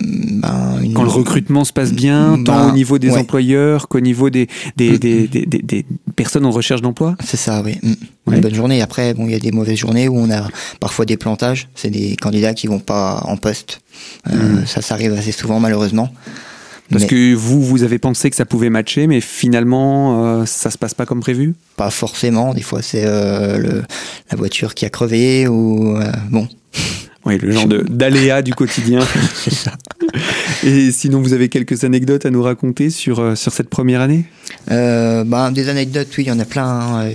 le 1.09 1.15
recrutement 1.15 1.63
se 1.65 1.73
passe 1.73 1.91
bien, 1.91 2.41
tant 2.43 2.69
au 2.69 2.71
niveau 2.71 2.99
des 2.99 3.11
employeurs 3.11 3.87
qu'au 3.87 3.99
niveau 3.99 4.29
des, 4.29 4.47
des, 4.75 4.97
des, 4.97 5.27
des, 5.27 5.85
personnes 6.15 6.45
en 6.45 6.51
recherche 6.51 6.81
d'emploi 6.81 7.15
C'est 7.23 7.37
ça, 7.37 7.61
oui. 7.63 7.77
Hum. 7.83 7.95
Une 8.31 8.41
bonne 8.41 8.53
journée. 8.53 8.81
Après, 8.81 9.13
bon, 9.13 9.25
il 9.25 9.31
y 9.31 9.35
a 9.35 9.39
des 9.39 9.51
mauvaises 9.51 9.77
journées 9.77 10.07
où 10.07 10.17
on 10.17 10.29
a 10.29 10.47
parfois 10.79 11.05
des 11.05 11.17
plantages. 11.17 11.69
C'est 11.73 11.89
des 11.89 12.15
candidats 12.15 12.53
qui 12.53 12.67
vont 12.67 12.79
pas 12.79 13.21
en 13.25 13.37
poste. 13.37 13.81
Euh, 14.29 14.59
hum. 14.59 14.65
Ça, 14.65 14.81
ça 14.81 14.93
arrive 14.93 15.13
assez 15.13 15.31
souvent, 15.31 15.59
malheureusement. 15.59 16.09
Parce 16.91 17.05
que 17.05 17.35
vous, 17.35 17.61
vous 17.61 17.83
avez 17.83 17.99
pensé 17.99 18.31
que 18.31 18.35
ça 18.35 18.45
pouvait 18.45 18.71
matcher, 18.71 19.05
mais 19.05 19.21
finalement, 19.21 20.25
euh, 20.25 20.45
ça 20.47 20.71
se 20.71 20.77
passe 20.77 20.95
pas 20.95 21.05
comme 21.05 21.19
prévu? 21.19 21.53
Pas 21.75 21.91
forcément. 21.91 22.55
Des 22.55 22.63
fois, 22.63 22.81
c'est 22.81 23.03
euh, 23.05 23.83
la 24.31 24.37
voiture 24.37 24.73
qui 24.73 24.85
a 24.85 24.89
crevé 24.89 25.47
ou 25.47 25.95
bon. 26.31 26.47
Oui, 27.29 27.37
le 27.37 27.51
genre 27.51 27.67
d'aléa 27.67 28.41
du 28.41 28.55
quotidien. 28.55 29.01
c'est 29.35 29.53
ça. 29.53 29.73
Et 30.63 30.91
sinon, 30.91 31.21
vous 31.21 31.33
avez 31.33 31.47
quelques 31.47 31.83
anecdotes 31.83 32.25
à 32.25 32.31
nous 32.31 32.41
raconter 32.41 32.89
sur, 32.89 33.19
euh, 33.19 33.35
sur 33.35 33.53
cette 33.53 33.69
première 33.69 34.01
année? 34.01 34.25
Euh, 34.71 35.23
bah, 35.23 35.51
Des 35.51 35.69
anecdotes, 35.69 36.07
oui, 36.17 36.23
il 36.23 36.27
y 36.29 36.31
en 36.31 36.39
a 36.39 36.45
plein. 36.45 37.03
Hein. 37.03 37.11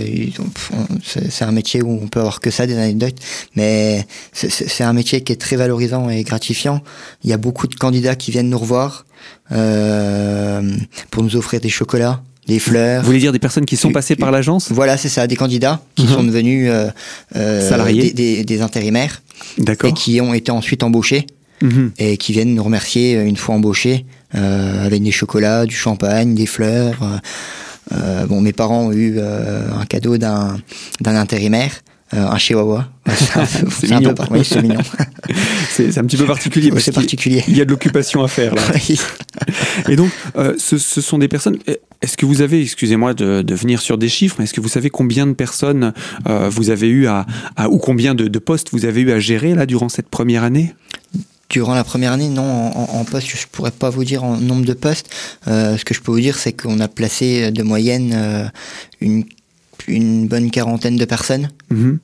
C'est 1.02 1.44
un 1.44 1.50
métier 1.50 1.82
où 1.82 1.98
on 2.00 2.06
peut 2.06 2.20
avoir 2.20 2.38
que 2.38 2.50
ça, 2.52 2.64
des 2.68 2.76
anecdotes. 2.76 3.16
Mais 3.56 4.06
c'est 4.32 4.84
un 4.84 4.92
métier 4.92 5.22
qui 5.22 5.32
est 5.32 5.40
très 5.40 5.56
valorisant 5.56 6.08
et 6.08 6.22
gratifiant. 6.22 6.80
Il 7.24 7.30
y 7.30 7.32
a 7.32 7.36
beaucoup 7.36 7.66
de 7.66 7.74
candidats 7.74 8.14
qui 8.14 8.30
viennent 8.30 8.50
nous 8.50 8.58
revoir 8.58 9.06
euh, 9.50 10.62
pour 11.10 11.24
nous 11.24 11.34
offrir 11.34 11.60
des 11.60 11.70
chocolats 11.70 12.22
des 12.46 12.58
fleurs. 12.58 13.02
Vous 13.02 13.06
voulez 13.06 13.18
dire 13.18 13.32
des 13.32 13.38
personnes 13.38 13.64
qui 13.64 13.76
sont 13.76 13.92
passées 13.92 14.16
par 14.16 14.30
l'agence 14.30 14.70
Voilà, 14.70 14.96
c'est 14.96 15.08
ça, 15.08 15.26
des 15.26 15.36
candidats 15.36 15.80
qui 15.94 16.04
mhm. 16.04 16.08
sont 16.08 16.24
devenus 16.24 16.68
euh, 16.70 16.88
euh, 17.36 17.68
salariés, 17.68 18.12
des, 18.12 18.44
des, 18.44 18.62
intérimaires, 18.62 19.22
et 19.58 19.92
qui 19.92 20.20
ont 20.20 20.34
été 20.34 20.50
ensuite 20.50 20.82
embauchés 20.82 21.26
mhm. 21.62 21.92
et 21.98 22.16
qui 22.16 22.32
viennent 22.32 22.54
nous 22.54 22.62
remercier 22.62 23.14
une 23.14 23.36
fois 23.36 23.54
embauchés 23.54 24.04
euh, 24.34 24.84
avec 24.84 25.02
des 25.02 25.12
chocolats, 25.12 25.66
du 25.66 25.74
champagne, 25.74 26.34
des 26.34 26.46
fleurs. 26.46 26.96
bon, 28.28 28.40
mes 28.40 28.52
parents 28.52 28.86
ont 28.86 28.92
eu 28.92 29.20
un 29.20 29.84
cadeau 29.86 30.18
d'un 30.18 30.58
d'un 31.00 31.16
intérimaire. 32.14 32.32
un 32.32 32.38
chihuahua. 32.38 32.88
c'est 33.06 33.90
mignon. 33.90 34.14
c'est 34.44 34.62
mignon. 34.62 34.80
c'est 35.70 35.98
un 35.98 36.04
petit 36.04 36.16
peu 36.16 36.26
particulier. 36.26 36.72
c'est 36.78 36.92
particulier. 36.92 37.44
Il 37.48 37.56
y 37.56 37.60
a 37.60 37.64
de 37.64 37.70
l'occupation 37.70 38.22
à 38.22 38.28
faire 38.28 38.54
là. 38.54 38.62
Et 39.88 39.96
donc, 39.96 40.10
ce, 40.58 40.78
ce, 40.78 41.00
sont 41.00 41.18
des 41.18 41.28
personnes. 41.28 41.58
Est-ce 42.04 42.18
que 42.18 42.26
vous 42.26 42.42
avez, 42.42 42.60
excusez-moi 42.60 43.14
de, 43.14 43.54
venir 43.54 43.80
sur 43.80 43.96
des 43.96 44.10
chiffres, 44.10 44.36
mais 44.38 44.44
est-ce 44.44 44.52
que 44.52 44.60
vous 44.60 44.68
savez 44.68 44.90
combien 44.90 45.26
de 45.26 45.32
personnes 45.32 45.94
euh, 46.28 46.50
vous 46.50 46.68
avez 46.68 46.88
eu 46.88 47.06
à, 47.06 47.24
ou 47.70 47.78
combien 47.78 48.14
de, 48.14 48.38
postes 48.38 48.68
vous 48.72 48.84
avez 48.84 49.00
eu 49.00 49.10
à 49.10 49.18
gérer 49.18 49.54
là 49.54 49.64
durant 49.64 49.88
cette 49.88 50.10
première 50.10 50.42
année? 50.42 50.74
Durant 51.48 51.74
la 51.74 51.82
première 51.82 52.12
année, 52.12 52.28
non, 52.28 52.42
en, 52.42 53.04
poste, 53.04 53.28
je 53.28 53.46
pourrais 53.50 53.70
pas 53.70 53.88
vous 53.88 54.04
dire 54.04 54.22
en 54.22 54.36
nombre 54.36 54.66
de 54.66 54.74
postes. 54.74 55.08
Euh, 55.48 55.78
ce 55.78 55.84
que 55.86 55.94
je 55.94 56.02
peux 56.02 56.12
vous 56.12 56.20
dire, 56.20 56.36
c'est 56.36 56.52
qu'on 56.52 56.78
a 56.80 56.88
placé 56.88 57.50
de 57.50 57.62
moyenne 57.62 58.12
euh, 58.14 58.44
une, 59.00 59.24
une, 59.88 60.26
bonne 60.26 60.50
quarantaine 60.50 60.96
de 60.96 61.04
personnes, 61.04 61.50
mhm. 61.70 61.98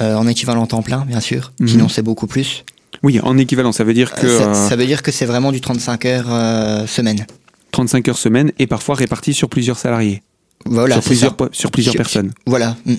en 0.00 0.26
équivalent 0.26 0.66
temps 0.66 0.82
plein, 0.82 1.04
bien 1.06 1.20
sûr. 1.20 1.52
Mhm. 1.60 1.68
Sinon, 1.68 1.88
c'est 1.88 2.02
beaucoup 2.02 2.26
plus. 2.26 2.64
Oui, 3.02 3.20
en 3.22 3.36
équivalent, 3.38 3.72
ça 3.72 3.84
veut 3.84 3.94
dire 3.94 4.14
que... 4.14 4.38
ça 4.54 4.76
veut 4.76 4.86
dire 4.86 5.02
que 5.02 5.10
c'est 5.10 5.26
vraiment 5.26 5.52
du 5.52 5.60
35 5.60 6.04
heures 6.06 6.88
semaine. 6.88 7.26
35 7.72 8.08
heures 8.08 8.18
semaine 8.18 8.52
et 8.58 8.66
parfois 8.66 8.94
répartis 8.94 9.34
sur 9.34 9.48
plusieurs 9.48 9.78
salariés. 9.78 10.22
Voilà, 10.66 10.96
sur 10.96 11.04
plusieurs, 11.04 11.36
sur 11.52 11.70
plusieurs 11.70 11.94
personnes. 11.94 12.32
Voilà. 12.46 12.76
Mm. 12.86 12.94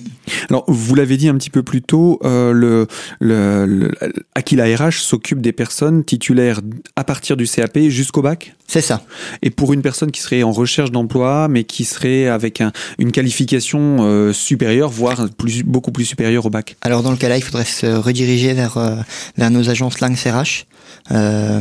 Alors, 0.50 0.64
vous 0.68 0.94
l'avez 0.94 1.16
dit 1.16 1.28
un 1.28 1.34
petit 1.34 1.50
peu 1.50 1.62
plus 1.62 1.82
tôt, 1.82 2.20
euh, 2.24 2.52
le, 2.52 2.86
le, 3.20 3.90
Aquila 4.34 4.64
RH 4.64 5.00
s'occupe 5.00 5.40
des 5.40 5.52
personnes 5.52 6.04
titulaires 6.04 6.60
à 6.94 7.04
partir 7.04 7.36
du 7.36 7.46
CAP 7.46 7.78
jusqu'au 7.88 8.22
bac? 8.22 8.54
C'est 8.68 8.80
ça. 8.80 9.02
Et 9.42 9.50
pour 9.50 9.72
une 9.72 9.82
personne 9.82 10.10
qui 10.10 10.20
serait 10.20 10.42
en 10.42 10.52
recherche 10.52 10.90
d'emploi, 10.90 11.48
mais 11.48 11.64
qui 11.64 11.84
serait 11.84 12.26
avec 12.26 12.60
un, 12.60 12.72
une 12.98 13.12
qualification 13.12 13.98
euh, 14.00 14.32
supérieure, 14.32 14.90
voire 14.90 15.28
plus, 15.36 15.62
beaucoup 15.62 15.92
plus 15.92 16.04
supérieure 16.04 16.46
au 16.46 16.50
bac? 16.50 16.76
Alors, 16.82 17.02
dans 17.02 17.10
le 17.10 17.16
cas-là, 17.16 17.36
il 17.36 17.42
faudrait 17.42 17.64
se 17.64 17.86
rediriger 17.86 18.52
vers, 18.52 18.76
euh, 18.76 18.96
vers 19.36 19.50
nos 19.50 19.68
agences 19.68 20.00
Langs 20.00 20.14
RH 20.14 20.66
euh, 21.12 21.60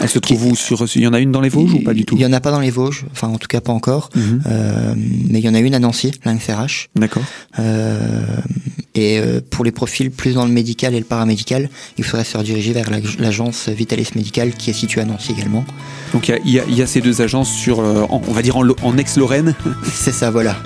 Elle 0.00 0.08
se 0.08 0.18
trouve 0.18 0.46
où 0.46 0.56
sur, 0.56 0.84
Il 0.96 1.02
y 1.02 1.06
en 1.06 1.12
a 1.12 1.20
une 1.20 1.32
dans 1.32 1.40
les 1.40 1.48
Vosges 1.48 1.74
ou 1.74 1.80
pas 1.80 1.94
du 1.94 2.04
tout 2.04 2.16
Il 2.16 2.22
y 2.22 2.26
en 2.26 2.32
a 2.32 2.40
pas 2.40 2.50
dans 2.50 2.60
les 2.60 2.70
Vosges, 2.70 3.06
enfin 3.12 3.28
en 3.28 3.38
tout 3.38 3.48
cas 3.48 3.60
pas 3.60 3.72
encore. 3.72 4.10
Mhm. 4.14 4.42
Euh, 4.46 4.94
mais 4.96 5.38
il 5.40 5.44
y 5.44 5.48
en 5.48 5.54
a 5.54 5.58
une 5.58 5.74
à 5.74 5.78
Nancy, 5.78 6.12
l'INCRH. 6.24 6.90
D'accord. 6.96 7.22
Euh, 7.58 8.22
et 8.94 9.18
euh, 9.18 9.40
pour 9.48 9.64
les 9.64 9.72
profils 9.72 10.10
plus 10.10 10.34
dans 10.34 10.46
le 10.46 10.52
médical 10.52 10.94
et 10.94 10.98
le 10.98 11.04
paramédical, 11.04 11.68
il 11.98 12.04
faudrait 12.04 12.24
se 12.24 12.36
rediriger 12.36 12.72
vers 12.72 12.90
l'agence 13.18 13.68
Vitalis 13.68 14.08
Médical 14.14 14.52
qui 14.52 14.70
est 14.70 14.74
située 14.74 15.00
à 15.00 15.04
Nancy 15.04 15.32
également. 15.32 15.64
Donc 16.12 16.28
il 16.28 16.50
y, 16.50 16.74
y, 16.74 16.82
a 16.82 16.86
ces 16.86 17.00
deux 17.00 17.22
agences 17.22 17.50
sur, 17.50 17.80
on 17.80 18.32
va 18.32 18.42
dire 18.42 18.56
en, 18.56 18.64
en 18.82 18.98
ex-Lorraine. 18.98 19.54
C'est 19.92 20.12
ça, 20.12 20.30
voilà. 20.30 20.56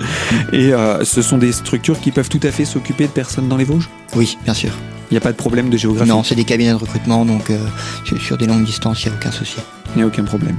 Et 0.53 0.71
ce 1.03 1.21
sont 1.21 1.37
des 1.37 1.51
structures 1.51 1.99
qui 1.99 2.11
peuvent 2.11 2.29
tout 2.29 2.39
à 2.43 2.51
fait 2.51 2.65
s'occuper 2.65 3.05
de 3.05 3.11
personnes 3.11 3.47
dans 3.47 3.57
les 3.57 3.65
Vosges? 3.65 3.89
Oui, 4.15 4.37
bien 4.45 4.53
sûr. 4.53 4.71
Il 5.09 5.13
n'y 5.13 5.17
a 5.17 5.21
pas 5.21 5.31
de 5.31 5.37
problème 5.37 5.69
de 5.69 5.77
géographie 5.77 6.09
Non, 6.09 6.23
c'est 6.23 6.35
des 6.35 6.43
cabinets 6.43 6.71
de 6.71 6.75
recrutement, 6.75 7.25
donc 7.25 7.49
euh, 7.49 7.57
sur 8.19 8.37
des 8.37 8.45
longues 8.45 8.63
distances, 8.63 9.03
il 9.03 9.09
n'y 9.09 9.15
a 9.15 9.17
aucun 9.17 9.31
souci. 9.31 9.57
Il 9.95 9.97
n'y 9.97 10.03
a 10.03 10.07
aucun 10.07 10.23
problème. 10.23 10.55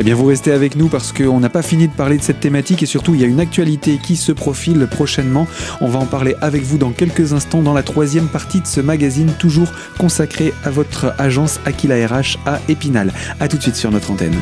Eh 0.00 0.04
bien, 0.04 0.14
vous 0.14 0.26
restez 0.26 0.52
avec 0.52 0.76
nous 0.76 0.88
parce 0.88 1.12
qu'on 1.12 1.40
n'a 1.40 1.48
pas 1.48 1.62
fini 1.62 1.88
de 1.88 1.92
parler 1.92 2.18
de 2.18 2.22
cette 2.22 2.38
thématique 2.38 2.82
et 2.84 2.86
surtout, 2.86 3.14
il 3.14 3.20
y 3.20 3.24
a 3.24 3.26
une 3.26 3.40
actualité 3.40 3.98
qui 4.00 4.14
se 4.14 4.30
profile 4.30 4.86
prochainement. 4.88 5.48
On 5.80 5.88
va 5.88 5.98
en 5.98 6.06
parler 6.06 6.36
avec 6.40 6.62
vous 6.62 6.78
dans 6.78 6.90
quelques 6.90 7.32
instants 7.32 7.62
dans 7.62 7.74
la 7.74 7.82
troisième 7.82 8.28
partie 8.28 8.60
de 8.60 8.66
ce 8.66 8.80
magazine, 8.80 9.32
toujours 9.38 9.68
consacré 9.98 10.54
à 10.64 10.70
votre 10.70 11.14
agence 11.18 11.58
Aquila 11.64 12.06
RH 12.06 12.38
à 12.46 12.60
Épinal. 12.68 13.12
A 13.40 13.48
tout 13.48 13.56
de 13.56 13.62
suite 13.62 13.76
sur 13.76 13.90
notre 13.90 14.12
antenne. 14.12 14.36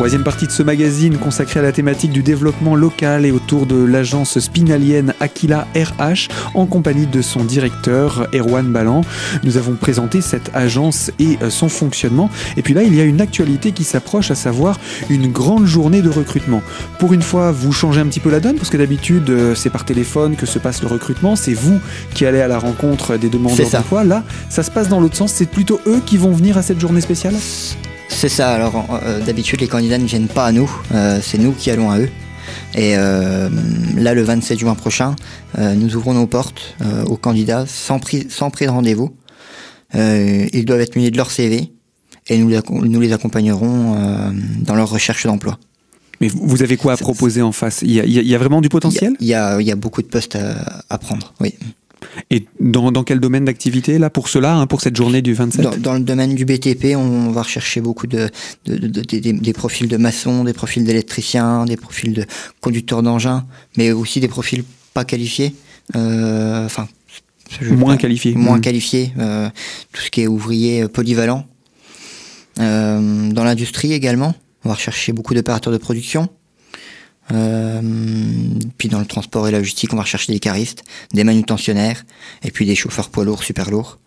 Troisième 0.00 0.24
partie 0.24 0.46
de 0.46 0.50
ce 0.50 0.62
magazine 0.62 1.18
consacré 1.18 1.60
à 1.60 1.62
la 1.62 1.72
thématique 1.72 2.10
du 2.10 2.22
développement 2.22 2.74
local 2.74 3.26
et 3.26 3.32
autour 3.32 3.66
de 3.66 3.76
l'agence 3.76 4.38
spinalienne 4.38 5.12
Aquila 5.20 5.66
RH 5.76 6.28
en 6.54 6.64
compagnie 6.64 7.06
de 7.06 7.20
son 7.20 7.44
directeur 7.44 8.26
Erwan 8.34 8.72
Ballan. 8.72 9.02
Nous 9.44 9.58
avons 9.58 9.74
présenté 9.74 10.22
cette 10.22 10.52
agence 10.54 11.10
et 11.18 11.36
euh, 11.42 11.50
son 11.50 11.68
fonctionnement. 11.68 12.30
Et 12.56 12.62
puis 12.62 12.72
là, 12.72 12.82
il 12.82 12.94
y 12.94 13.00
a 13.02 13.04
une 13.04 13.20
actualité 13.20 13.72
qui 13.72 13.84
s'approche, 13.84 14.30
à 14.30 14.34
savoir 14.34 14.80
une 15.10 15.30
grande 15.30 15.66
journée 15.66 16.00
de 16.00 16.08
recrutement. 16.08 16.62
Pour 16.98 17.12
une 17.12 17.20
fois, 17.20 17.52
vous 17.52 17.70
changez 17.70 18.00
un 18.00 18.06
petit 18.06 18.20
peu 18.20 18.30
la 18.30 18.40
donne 18.40 18.56
parce 18.56 18.70
que 18.70 18.78
d'habitude, 18.78 19.28
euh, 19.28 19.54
c'est 19.54 19.68
par 19.68 19.84
téléphone 19.84 20.34
que 20.34 20.46
se 20.46 20.58
passe 20.58 20.80
le 20.80 20.88
recrutement. 20.88 21.36
C'est 21.36 21.52
vous 21.52 21.78
qui 22.14 22.24
allez 22.24 22.40
à 22.40 22.48
la 22.48 22.58
rencontre 22.58 23.18
des 23.18 23.28
demandeurs 23.28 23.68
d'emploi. 23.68 24.04
Là, 24.04 24.24
ça 24.48 24.62
se 24.62 24.70
passe 24.70 24.88
dans 24.88 24.98
l'autre 24.98 25.16
sens. 25.16 25.30
C'est 25.30 25.50
plutôt 25.50 25.78
eux 25.86 26.00
qui 26.06 26.16
vont 26.16 26.32
venir 26.32 26.56
à 26.56 26.62
cette 26.62 26.80
journée 26.80 27.02
spéciale? 27.02 27.34
C'est 28.20 28.28
ça, 28.28 28.52
alors 28.52 29.00
euh, 29.02 29.24
d'habitude 29.24 29.62
les 29.62 29.66
candidats 29.66 29.96
ne 29.96 30.04
viennent 30.04 30.28
pas 30.28 30.44
à 30.44 30.52
nous, 30.52 30.70
euh, 30.92 31.20
c'est 31.22 31.38
nous 31.38 31.52
qui 31.52 31.70
allons 31.70 31.90
à 31.90 31.98
eux. 31.98 32.10
Et 32.74 32.94
euh, 32.98 33.48
là, 33.96 34.12
le 34.12 34.20
27 34.20 34.58
juin 34.58 34.74
prochain, 34.74 35.16
nous 35.56 35.96
ouvrons 35.96 36.12
nos 36.12 36.26
portes 36.26 36.76
aux 37.06 37.16
candidats 37.16 37.64
sans, 37.66 37.98
prise, 37.98 38.26
sans 38.28 38.50
prise 38.50 38.68
de 38.68 38.72
rendez-vous. 38.72 39.16
ils 39.94 40.64
doivent 40.66 40.82
être 40.82 40.96
munis 40.96 41.10
de 41.10 41.16
leur 41.16 41.30
CV 41.30 41.72
et 42.28 42.36
nous, 42.36 42.50
nous 42.82 43.00
les 43.00 43.14
accompagnerons 43.14 43.96
dans 44.58 44.74
leur 44.74 44.90
recherche 44.90 45.24
d'emploi. 45.24 45.58
Mais 46.20 46.28
vous 46.28 46.62
avez 46.62 46.76
quoi 46.76 46.92
à 46.92 46.96
proposer 46.98 47.40
en 47.40 47.52
face? 47.52 47.80
Il 47.82 47.92
y, 47.92 48.34
a, 48.34 48.38
vraiment 48.38 48.60
du 48.60 48.68
potentiel? 48.68 49.16
Il 49.20 49.28
y, 49.28 49.34
a, 49.34 49.58
il 49.60 49.66
y 49.66 49.72
a, 49.72 49.76
beaucoup 49.76 50.02
de 50.02 50.08
postes 50.08 50.36
à, 50.36 50.82
à 50.90 50.98
prendre, 50.98 51.32
oui. 51.40 51.54
Et 52.30 52.46
dans, 52.60 52.92
dans 52.92 53.04
quel 53.04 53.20
domaine 53.20 53.44
d'activité, 53.44 53.98
là, 53.98 54.10
pour 54.10 54.28
cela, 54.28 54.56
hein, 54.56 54.66
pour 54.66 54.80
cette 54.80 54.96
journée 54.96 55.22
du 55.22 55.34
27 55.34 55.80
dans, 55.80 55.94
le 55.94 56.00
domaine 56.00 56.34
du 56.34 56.44
BTP, 56.44 56.96
on 56.96 57.30
va 57.30 57.42
rechercher 57.42 57.80
beaucoup 57.80 58.06
de, 58.06 58.28
de, 58.66 58.76
de, 58.76 59.02
des 59.02 59.52
profils 59.52 59.88
de 59.88 59.96
maçons, 59.96 60.44
des 60.44 60.52
profils 60.52 60.84
d'électriciens, 60.84 61.64
des 61.64 61.76
profils 61.76 62.12
de 62.12 62.24
conducteurs 62.60 63.02
d'engins, 63.02 63.46
mais 63.76 63.92
aussi 63.92 64.20
des 64.20 64.28
profils 64.28 64.64
pas 64.94 65.04
qualifiés. 65.04 65.54
Euh, 65.96 66.66
enfin, 66.66 66.88
moins 67.62 67.96
qualifiés. 67.96 68.34
Moins 68.34 68.58
mmh. 68.58 68.60
qualifiés. 68.60 69.12
Euh, 69.18 69.48
tout 69.92 70.00
ce 70.00 70.10
qui 70.10 70.22
est 70.22 70.26
ouvrier 70.26 70.88
polyvalent. 70.88 71.46
Euh, 72.58 73.30
dans 73.30 73.44
l'industrie 73.44 73.92
également, 73.92 74.34
on 74.64 74.68
va 74.68 74.74
rechercher 74.74 75.12
beaucoup 75.12 75.34
d'opérateurs 75.34 75.72
de 75.72 75.78
production. 75.78 76.28
Euh, 77.32 77.80
puis 78.78 78.88
dans 78.88 78.98
le 78.98 79.06
transport 79.06 79.48
et 79.48 79.50
la 79.50 79.58
logistique, 79.58 79.92
on 79.92 79.96
va 79.96 80.02
rechercher 80.02 80.32
des 80.32 80.40
caristes, 80.40 80.84
des 81.12 81.24
manutentionnaires, 81.24 82.04
et 82.42 82.50
puis 82.50 82.66
des 82.66 82.74
chauffeurs 82.74 83.10
poids 83.10 83.24
lourds, 83.24 83.42
super 83.42 83.70
lourds. 83.70 83.98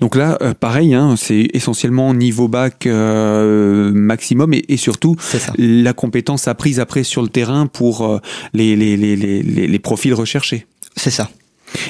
Donc 0.00 0.16
là, 0.16 0.38
euh, 0.40 0.54
pareil, 0.54 0.94
hein, 0.94 1.16
c'est 1.18 1.48
essentiellement 1.52 2.14
niveau 2.14 2.48
bac 2.48 2.86
euh, 2.86 3.92
maximum 3.92 4.54
et, 4.54 4.76
surtout 4.78 5.16
la 5.58 5.92
compétence 5.92 6.48
apprise 6.48 6.80
après 6.80 7.02
sur 7.02 7.22
le 7.22 7.28
terrain 7.28 7.66
pour 7.66 8.20
les, 8.54 8.74
les, 8.74 8.96
les, 8.96 9.42
les 9.42 9.78
profils 9.78 10.14
recherchés. 10.14 10.66
C'est 10.96 11.10
ça. 11.10 11.28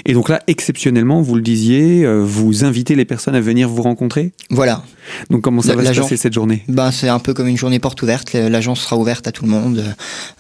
Et 0.04 0.12
donc 0.12 0.28
là, 0.28 0.40
exceptionnellement, 0.46 1.22
vous 1.22 1.34
le 1.34 1.42
disiez, 1.42 2.04
euh, 2.04 2.22
vous 2.22 2.64
invitez 2.64 2.94
les 2.94 3.04
personnes 3.04 3.34
à 3.34 3.40
venir 3.40 3.68
vous 3.68 3.82
rencontrer? 3.82 4.32
Voilà. 4.50 4.82
Donc 5.30 5.42
comment 5.42 5.62
ça 5.62 5.74
va 5.74 5.84
se 5.92 6.00
passer 6.00 6.16
cette 6.16 6.32
journée? 6.32 6.64
Ben, 6.68 6.90
C'est 6.90 7.08
un 7.08 7.18
peu 7.18 7.34
comme 7.34 7.48
une 7.48 7.56
journée 7.56 7.78
porte 7.78 8.00
ouverte. 8.02 8.34
L'agence 8.34 8.80
sera 8.80 8.96
ouverte 8.96 9.26
à 9.26 9.32
tout 9.32 9.44
le 9.44 9.50
monde 9.50 9.84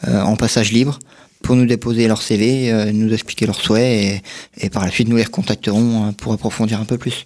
euh, 0.08 0.20
en 0.20 0.36
passage 0.36 0.72
libre 0.72 0.98
pour 1.42 1.54
nous 1.54 1.66
déposer 1.66 2.08
leur 2.08 2.22
CV, 2.22 2.72
euh, 2.72 2.90
nous 2.92 3.12
expliquer 3.12 3.46
leurs 3.46 3.60
souhaits 3.60 4.22
et, 4.60 4.70
par 4.70 4.84
la 4.84 4.90
suite 4.90 5.08
nous 5.08 5.16
les 5.16 5.24
recontacterons 5.24 6.12
pour 6.14 6.32
approfondir 6.32 6.80
un 6.80 6.84
peu 6.84 6.98
plus. 6.98 7.24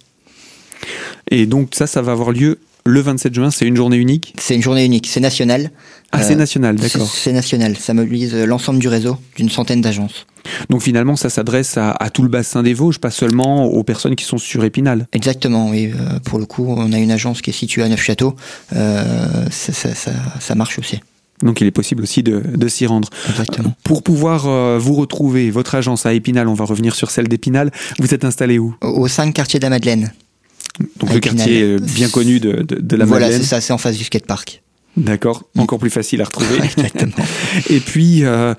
Et 1.29 1.45
donc 1.45 1.69
ça, 1.73 1.87
ça 1.87 2.01
va 2.01 2.11
avoir 2.11 2.31
lieu 2.31 2.59
le 2.85 2.99
27 2.99 3.33
juin, 3.33 3.51
c'est 3.51 3.65
une 3.65 3.75
journée 3.75 3.97
unique 3.97 4.33
C'est 4.39 4.55
une 4.55 4.61
journée 4.61 4.85
unique, 4.85 5.07
c'est 5.07 5.19
national. 5.19 5.71
Ah, 6.11 6.21
c'est 6.23 6.35
national, 6.35 6.75
d'accord. 6.75 7.09
C'est 7.09 7.31
national, 7.31 7.77
ça 7.77 7.93
mobilise 7.93 8.35
l'ensemble 8.35 8.79
du 8.79 8.87
réseau 8.87 9.17
d'une 9.37 9.49
centaine 9.49 9.81
d'agences. 9.81 10.25
Donc 10.69 10.81
finalement, 10.81 11.15
ça 11.15 11.29
s'adresse 11.29 11.77
à, 11.77 12.09
tout 12.13 12.23
le 12.23 12.29
bassin 12.29 12.63
des 12.63 12.73
Vosges, 12.73 12.99
pas 12.99 13.11
seulement 13.11 13.65
aux 13.65 13.83
personnes 13.83 14.15
qui 14.15 14.25
sont 14.25 14.37
sur 14.37 14.63
Épinal. 14.63 15.07
Exactement, 15.13 15.69
oui. 15.69 15.91
pour 16.25 16.39
le 16.39 16.45
coup, 16.45 16.65
on 16.67 16.91
a 16.91 16.97
une 16.97 17.11
agence 17.11 17.41
qui 17.41 17.51
est 17.51 17.53
située 17.53 17.83
à 17.83 17.89
Neufchâteau. 17.89 18.35
ça 18.71 20.55
marche 20.55 20.79
aussi. 20.79 20.99
Donc 21.43 21.61
il 21.61 21.67
est 21.67 21.71
possible 21.71 22.03
aussi 22.03 22.23
de, 22.23 22.67
s'y 22.67 22.85
rendre. 22.85 23.09
Exactement. 23.29 23.73
Pour 23.83 24.03
pouvoir 24.03 24.47
euh, 24.47 24.77
vous 24.79 24.93
retrouver, 24.93 25.49
votre 25.51 25.75
agence 25.75 26.05
à 26.05 26.13
Épinal, 26.13 26.47
on 26.47 26.53
va 26.53 26.65
revenir 26.65 26.95
sur 26.95 27.11
celle 27.11 27.27
d'Épinal, 27.27 27.71
vous 27.99 28.13
êtes 28.13 28.25
installé 28.25 28.59
où? 28.59 28.75
Au 28.81 29.07
5 29.07 29.33
quartier 29.33 29.59
de 29.59 29.65
la 29.65 29.69
Madeleine. 29.69 30.11
Donc 30.99 31.13
le 31.13 31.19
quartier 31.19 31.61
euh, 31.61 31.79
bien 31.79 32.09
connu 32.09 32.39
de, 32.39 32.49
la 32.49 32.61
Madeleine. 32.61 33.07
Voilà, 33.07 33.31
c'est 33.31 33.43
ça, 33.43 33.61
c'est 33.61 33.73
en 33.73 33.77
face 33.77 33.97
du 33.97 34.03
skatepark. 34.03 34.63
D'accord, 34.97 35.43
mm. 35.55 35.61
encore 35.61 35.79
plus 35.79 35.89
facile 35.89 36.21
à 36.21 36.25
retrouver. 36.25 36.57
Exactement. 36.63 37.25
Et 37.69 37.79
puis, 37.79 38.23
euh, 38.23 38.53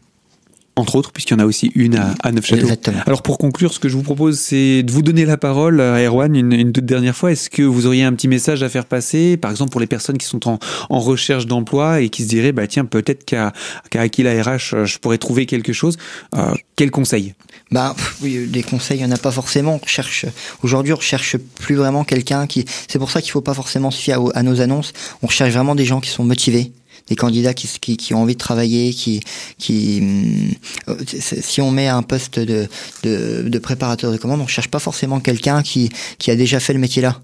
entre 0.78 0.96
autres, 0.96 1.12
puisqu'il 1.12 1.34
y 1.34 1.38
en 1.38 1.44
a 1.44 1.46
aussi 1.46 1.72
une 1.76 1.98
à, 1.98 2.14
à 2.24 2.32
Neufchâteau. 2.32 2.62
Exactement. 2.62 3.02
Alors 3.06 3.24
pour 3.24 3.38
conclure, 3.38 3.74
ce 3.74 3.80
que 3.80 3.90
je 3.90 3.96
vous 3.96 4.04
propose, 4.04 4.40
c'est 4.40 4.84
de 4.84 4.92
vous 4.92 5.02
donner 5.02 5.26
la 5.26 5.38
parole 5.38 5.82
à 5.82 6.00
Erwan 6.04 6.36
une, 6.36 6.72
toute 6.72 6.86
dernière 6.86 7.16
fois. 7.16 7.32
Est-ce 7.32 7.50
que 7.50 7.64
vous 7.64 7.88
auriez 7.88 8.04
un 8.04 8.14
petit 8.14 8.28
message 8.28 8.64
à 8.64 8.70
faire 8.70 8.86
passer, 8.86 9.38
par 9.38 9.52
exemple 9.52 9.72
pour 9.72 9.82
les 9.82 9.88
personnes 9.88 10.18
qui 10.18 10.28
sont 10.28 10.48
en, 10.48 10.60
recherche 11.00 11.48
d'emploi 11.48 12.02
et 12.02 12.10
qui 12.10 12.24
se 12.24 12.28
diraient, 12.28 12.52
bah 12.52 12.68
tiens, 12.68 12.86
peut-être 12.86 13.26
qu'à 13.26 13.54
qu 13.90 13.98
Aquila 13.98 14.42
RH, 14.42 14.86
je 14.86 14.98
pourrais 15.00 15.18
trouver 15.18 15.46
quelque 15.46 15.74
chose. 15.74 15.98
Euh, 16.36 16.54
quel 16.76 16.92
conseil? 16.92 17.34
Bah 17.72 17.96
oui, 18.22 18.48
des 18.48 18.64
conseils, 18.64 18.98
il 18.98 19.06
n'y 19.06 19.12
en 19.12 19.16
a 19.16 19.18
pas 19.18 19.32
forcément. 19.32 19.80
On 19.82 19.88
cherche 19.88 20.26
aujourd'hui, 20.64 20.94
on 20.94 20.98
recherche 20.98 21.38
plus 21.38 21.76
vraiment 21.76 22.04
quelqu'un 22.04 22.46
qui. 22.48 22.66
C'est 22.88 23.00
pour 23.00 23.12
ça 23.12 23.22
qu'il 23.22 23.30
ne 23.30 23.34
faut 23.34 23.42
pas 23.42 23.54
forcément 23.54 23.92
se 23.92 24.02
fier 24.02 24.20
à, 24.20 24.40
à 24.40 24.44
nos 24.44 24.62
annonces. 24.62 24.94
On 25.24 25.28
recherche 25.28 25.54
vraiment 25.54 25.76
des 25.76 25.86
gens 25.86 26.00
qui 26.00 26.10
sont 26.10 26.24
motivés 26.24 26.72
des 27.08 27.16
candidats 27.16 27.54
qui, 27.54 27.68
qui, 27.80 27.98
qui, 27.98 28.14
ont 28.14 28.22
envie 28.22 28.34
de 28.34 28.40
travailler, 28.40 28.94
qui, 28.94 29.22
qui 29.58 30.02
euh, 30.88 30.96
si 31.06 31.62
on 31.62 31.72
met 31.72 31.88
un 31.88 32.04
poste 32.04 32.40
de, 32.40 32.68
de, 33.04 33.44
de 33.48 33.60
préparateur 33.60 34.12
de 34.12 34.18
commande, 34.18 34.42
on 34.42 34.48
cherche 34.48 34.70
pas 34.70 34.80
forcément 34.80 35.20
quelqu'un 35.20 35.64
qui, 35.64 35.90
qui 36.18 36.32
a 36.32 36.36
déjà 36.36 36.60
fait 36.60 36.74
le 36.74 36.80
métier 36.80 37.02
là. 37.02 37.22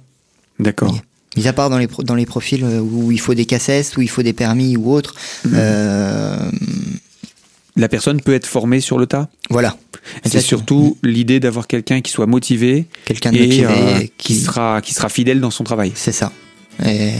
D'accord. 0.59 0.95
Mis 1.35 1.47
à 1.47 1.53
part 1.53 1.69
dans 1.69 1.77
les, 1.77 1.87
dans 2.03 2.15
les 2.15 2.25
profils 2.25 2.63
euh, 2.63 2.79
où 2.79 3.11
il 3.11 3.19
faut 3.19 3.33
des 3.33 3.45
cassettes, 3.45 3.97
où 3.97 4.01
il 4.01 4.09
faut 4.09 4.23
des 4.23 4.33
permis 4.33 4.77
ou 4.77 4.93
autre. 4.93 5.15
Mhm. 5.45 5.51
Euh... 5.55 6.51
La 7.75 7.89
personne 7.89 8.21
peut 8.21 8.35
être 8.35 8.45
formée 8.45 8.81
sur 8.81 8.99
le 8.99 9.07
tas? 9.07 9.29
Voilà. 9.49 9.75
C'est 10.25 10.41
surtout 10.41 10.95
l'idée 11.01 11.39
d'avoir 11.39 11.65
quelqu'un 11.65 12.01
qui 12.01 12.11
soit 12.11 12.27
motivé, 12.27 12.85
quelqu'un 13.05 13.31
de 13.31 13.39
motivé, 13.39 13.65
euh, 13.67 14.05
qui, 14.19 14.35
sera, 14.35 14.79
qui 14.81 14.93
sera 14.93 15.09
fidèle 15.09 15.39
dans 15.39 15.49
son 15.49 15.63
travail. 15.63 15.91
C'est 15.95 16.11
ça. 16.11 16.31
Et 16.85 17.11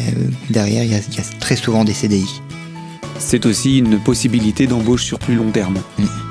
derrière, 0.51 0.83
il 0.83 0.91
y, 0.91 0.93
y, 0.93 1.19
a 1.19 1.23
très 1.39 1.55
souvent 1.55 1.83
des 1.83 1.93
CDI 1.93 2.27
c'est 3.17 3.45
aussi 3.45 3.79
une 3.79 3.99
possibilité 3.99 4.67
d'embauche 4.67 5.03
sur 5.03 5.19
plus 5.19 5.35
long 5.35 5.51
terme. 5.51 5.77
Mm. 5.97 6.22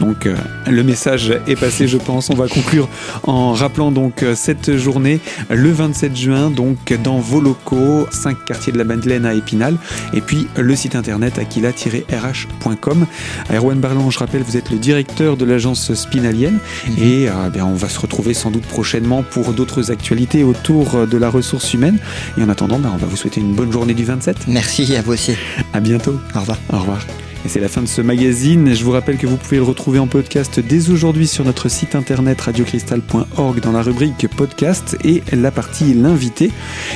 Donc 0.00 0.26
euh, 0.26 0.34
le 0.66 0.82
message 0.82 1.38
est 1.46 1.56
passé, 1.56 1.86
je 1.86 1.98
pense. 1.98 2.30
On 2.30 2.34
va 2.34 2.48
conclure 2.48 2.88
en 3.24 3.52
rappelant 3.52 3.92
donc 3.92 4.22
euh, 4.22 4.34
cette 4.34 4.76
journée 4.76 5.20
le 5.50 5.70
27 5.70 6.16
juin, 6.16 6.50
donc 6.50 6.92
dans 7.04 7.18
vos 7.18 7.40
locaux, 7.40 8.06
5 8.10 8.44
quartiers 8.44 8.72
de 8.72 8.78
la 8.78 8.84
Madeleine 8.84 9.26
à 9.26 9.34
Épinal, 9.34 9.76
et 10.14 10.20
puis 10.20 10.48
le 10.56 10.74
site 10.74 10.96
internet 10.96 11.38
aquila-rh.com. 11.38 13.06
Erwan 13.52 13.78
Barlan, 13.78 14.10
je 14.10 14.18
rappelle, 14.18 14.42
vous 14.42 14.56
êtes 14.56 14.70
le 14.70 14.78
directeur 14.78 15.36
de 15.36 15.44
l'agence 15.44 15.92
spinalienne, 15.94 16.58
mhm. 16.88 17.02
et 17.02 17.28
euh, 17.28 17.50
bien, 17.50 17.66
on 17.66 17.74
va 17.74 17.88
se 17.88 18.00
retrouver 18.00 18.34
sans 18.34 18.50
doute 18.50 18.64
prochainement 18.64 19.22
pour 19.22 19.52
d'autres 19.52 19.90
actualités 19.90 20.42
autour 20.42 21.06
de 21.06 21.16
la 21.18 21.28
ressource 21.28 21.74
humaine. 21.74 21.98
Et 22.38 22.42
en 22.42 22.48
attendant, 22.48 22.78
ben, 22.78 22.90
on 22.94 22.96
va 22.96 23.06
vous 23.06 23.16
souhaiter 23.16 23.40
une 23.40 23.54
bonne 23.54 23.72
journée 23.72 23.94
du 23.94 24.04
27. 24.04 24.48
Merci 24.48 24.96
à 24.96 25.02
vous 25.02 25.12
aussi. 25.12 25.34
À 25.72 25.80
bientôt. 25.80 26.18
Au 26.34 26.40
revoir. 26.40 26.58
Au 26.72 26.78
revoir. 26.78 27.00
Et 27.44 27.48
c'est 27.48 27.60
la 27.60 27.68
fin 27.68 27.80
de 27.80 27.86
ce 27.86 28.02
magazine. 28.02 28.74
Je 28.74 28.84
vous 28.84 28.90
rappelle 28.90 29.16
que 29.16 29.26
vous 29.26 29.36
pouvez 29.36 29.56
le 29.56 29.62
retrouver 29.62 29.98
en 29.98 30.06
podcast 30.06 30.60
dès 30.60 30.90
aujourd'hui 30.90 31.26
sur 31.26 31.44
notre 31.44 31.68
site 31.68 31.94
internet 31.94 32.40
radiocristal.org 32.40 33.60
dans 33.60 33.72
la 33.72 33.82
rubrique 33.82 34.28
podcast 34.28 34.96
et 35.04 35.22
la 35.32 35.50
partie 35.50 35.94
l'invité. 35.94 36.50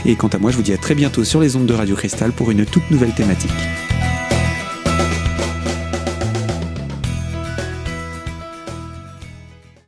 Et 0.04 0.16
quant 0.16 0.28
à 0.28 0.38
moi, 0.38 0.50
je 0.50 0.56
vous 0.56 0.62
dis 0.62 0.72
à 0.72 0.78
très 0.78 0.94
bientôt 0.94 1.24
sur 1.24 1.40
les 1.40 1.56
ondes 1.56 1.66
de 1.66 1.74
Radio 1.74 1.96
Cristal 1.96 2.32
pour 2.32 2.50
une 2.50 2.66
toute 2.66 2.90
nouvelle 2.90 3.12
thématique. 3.12 3.50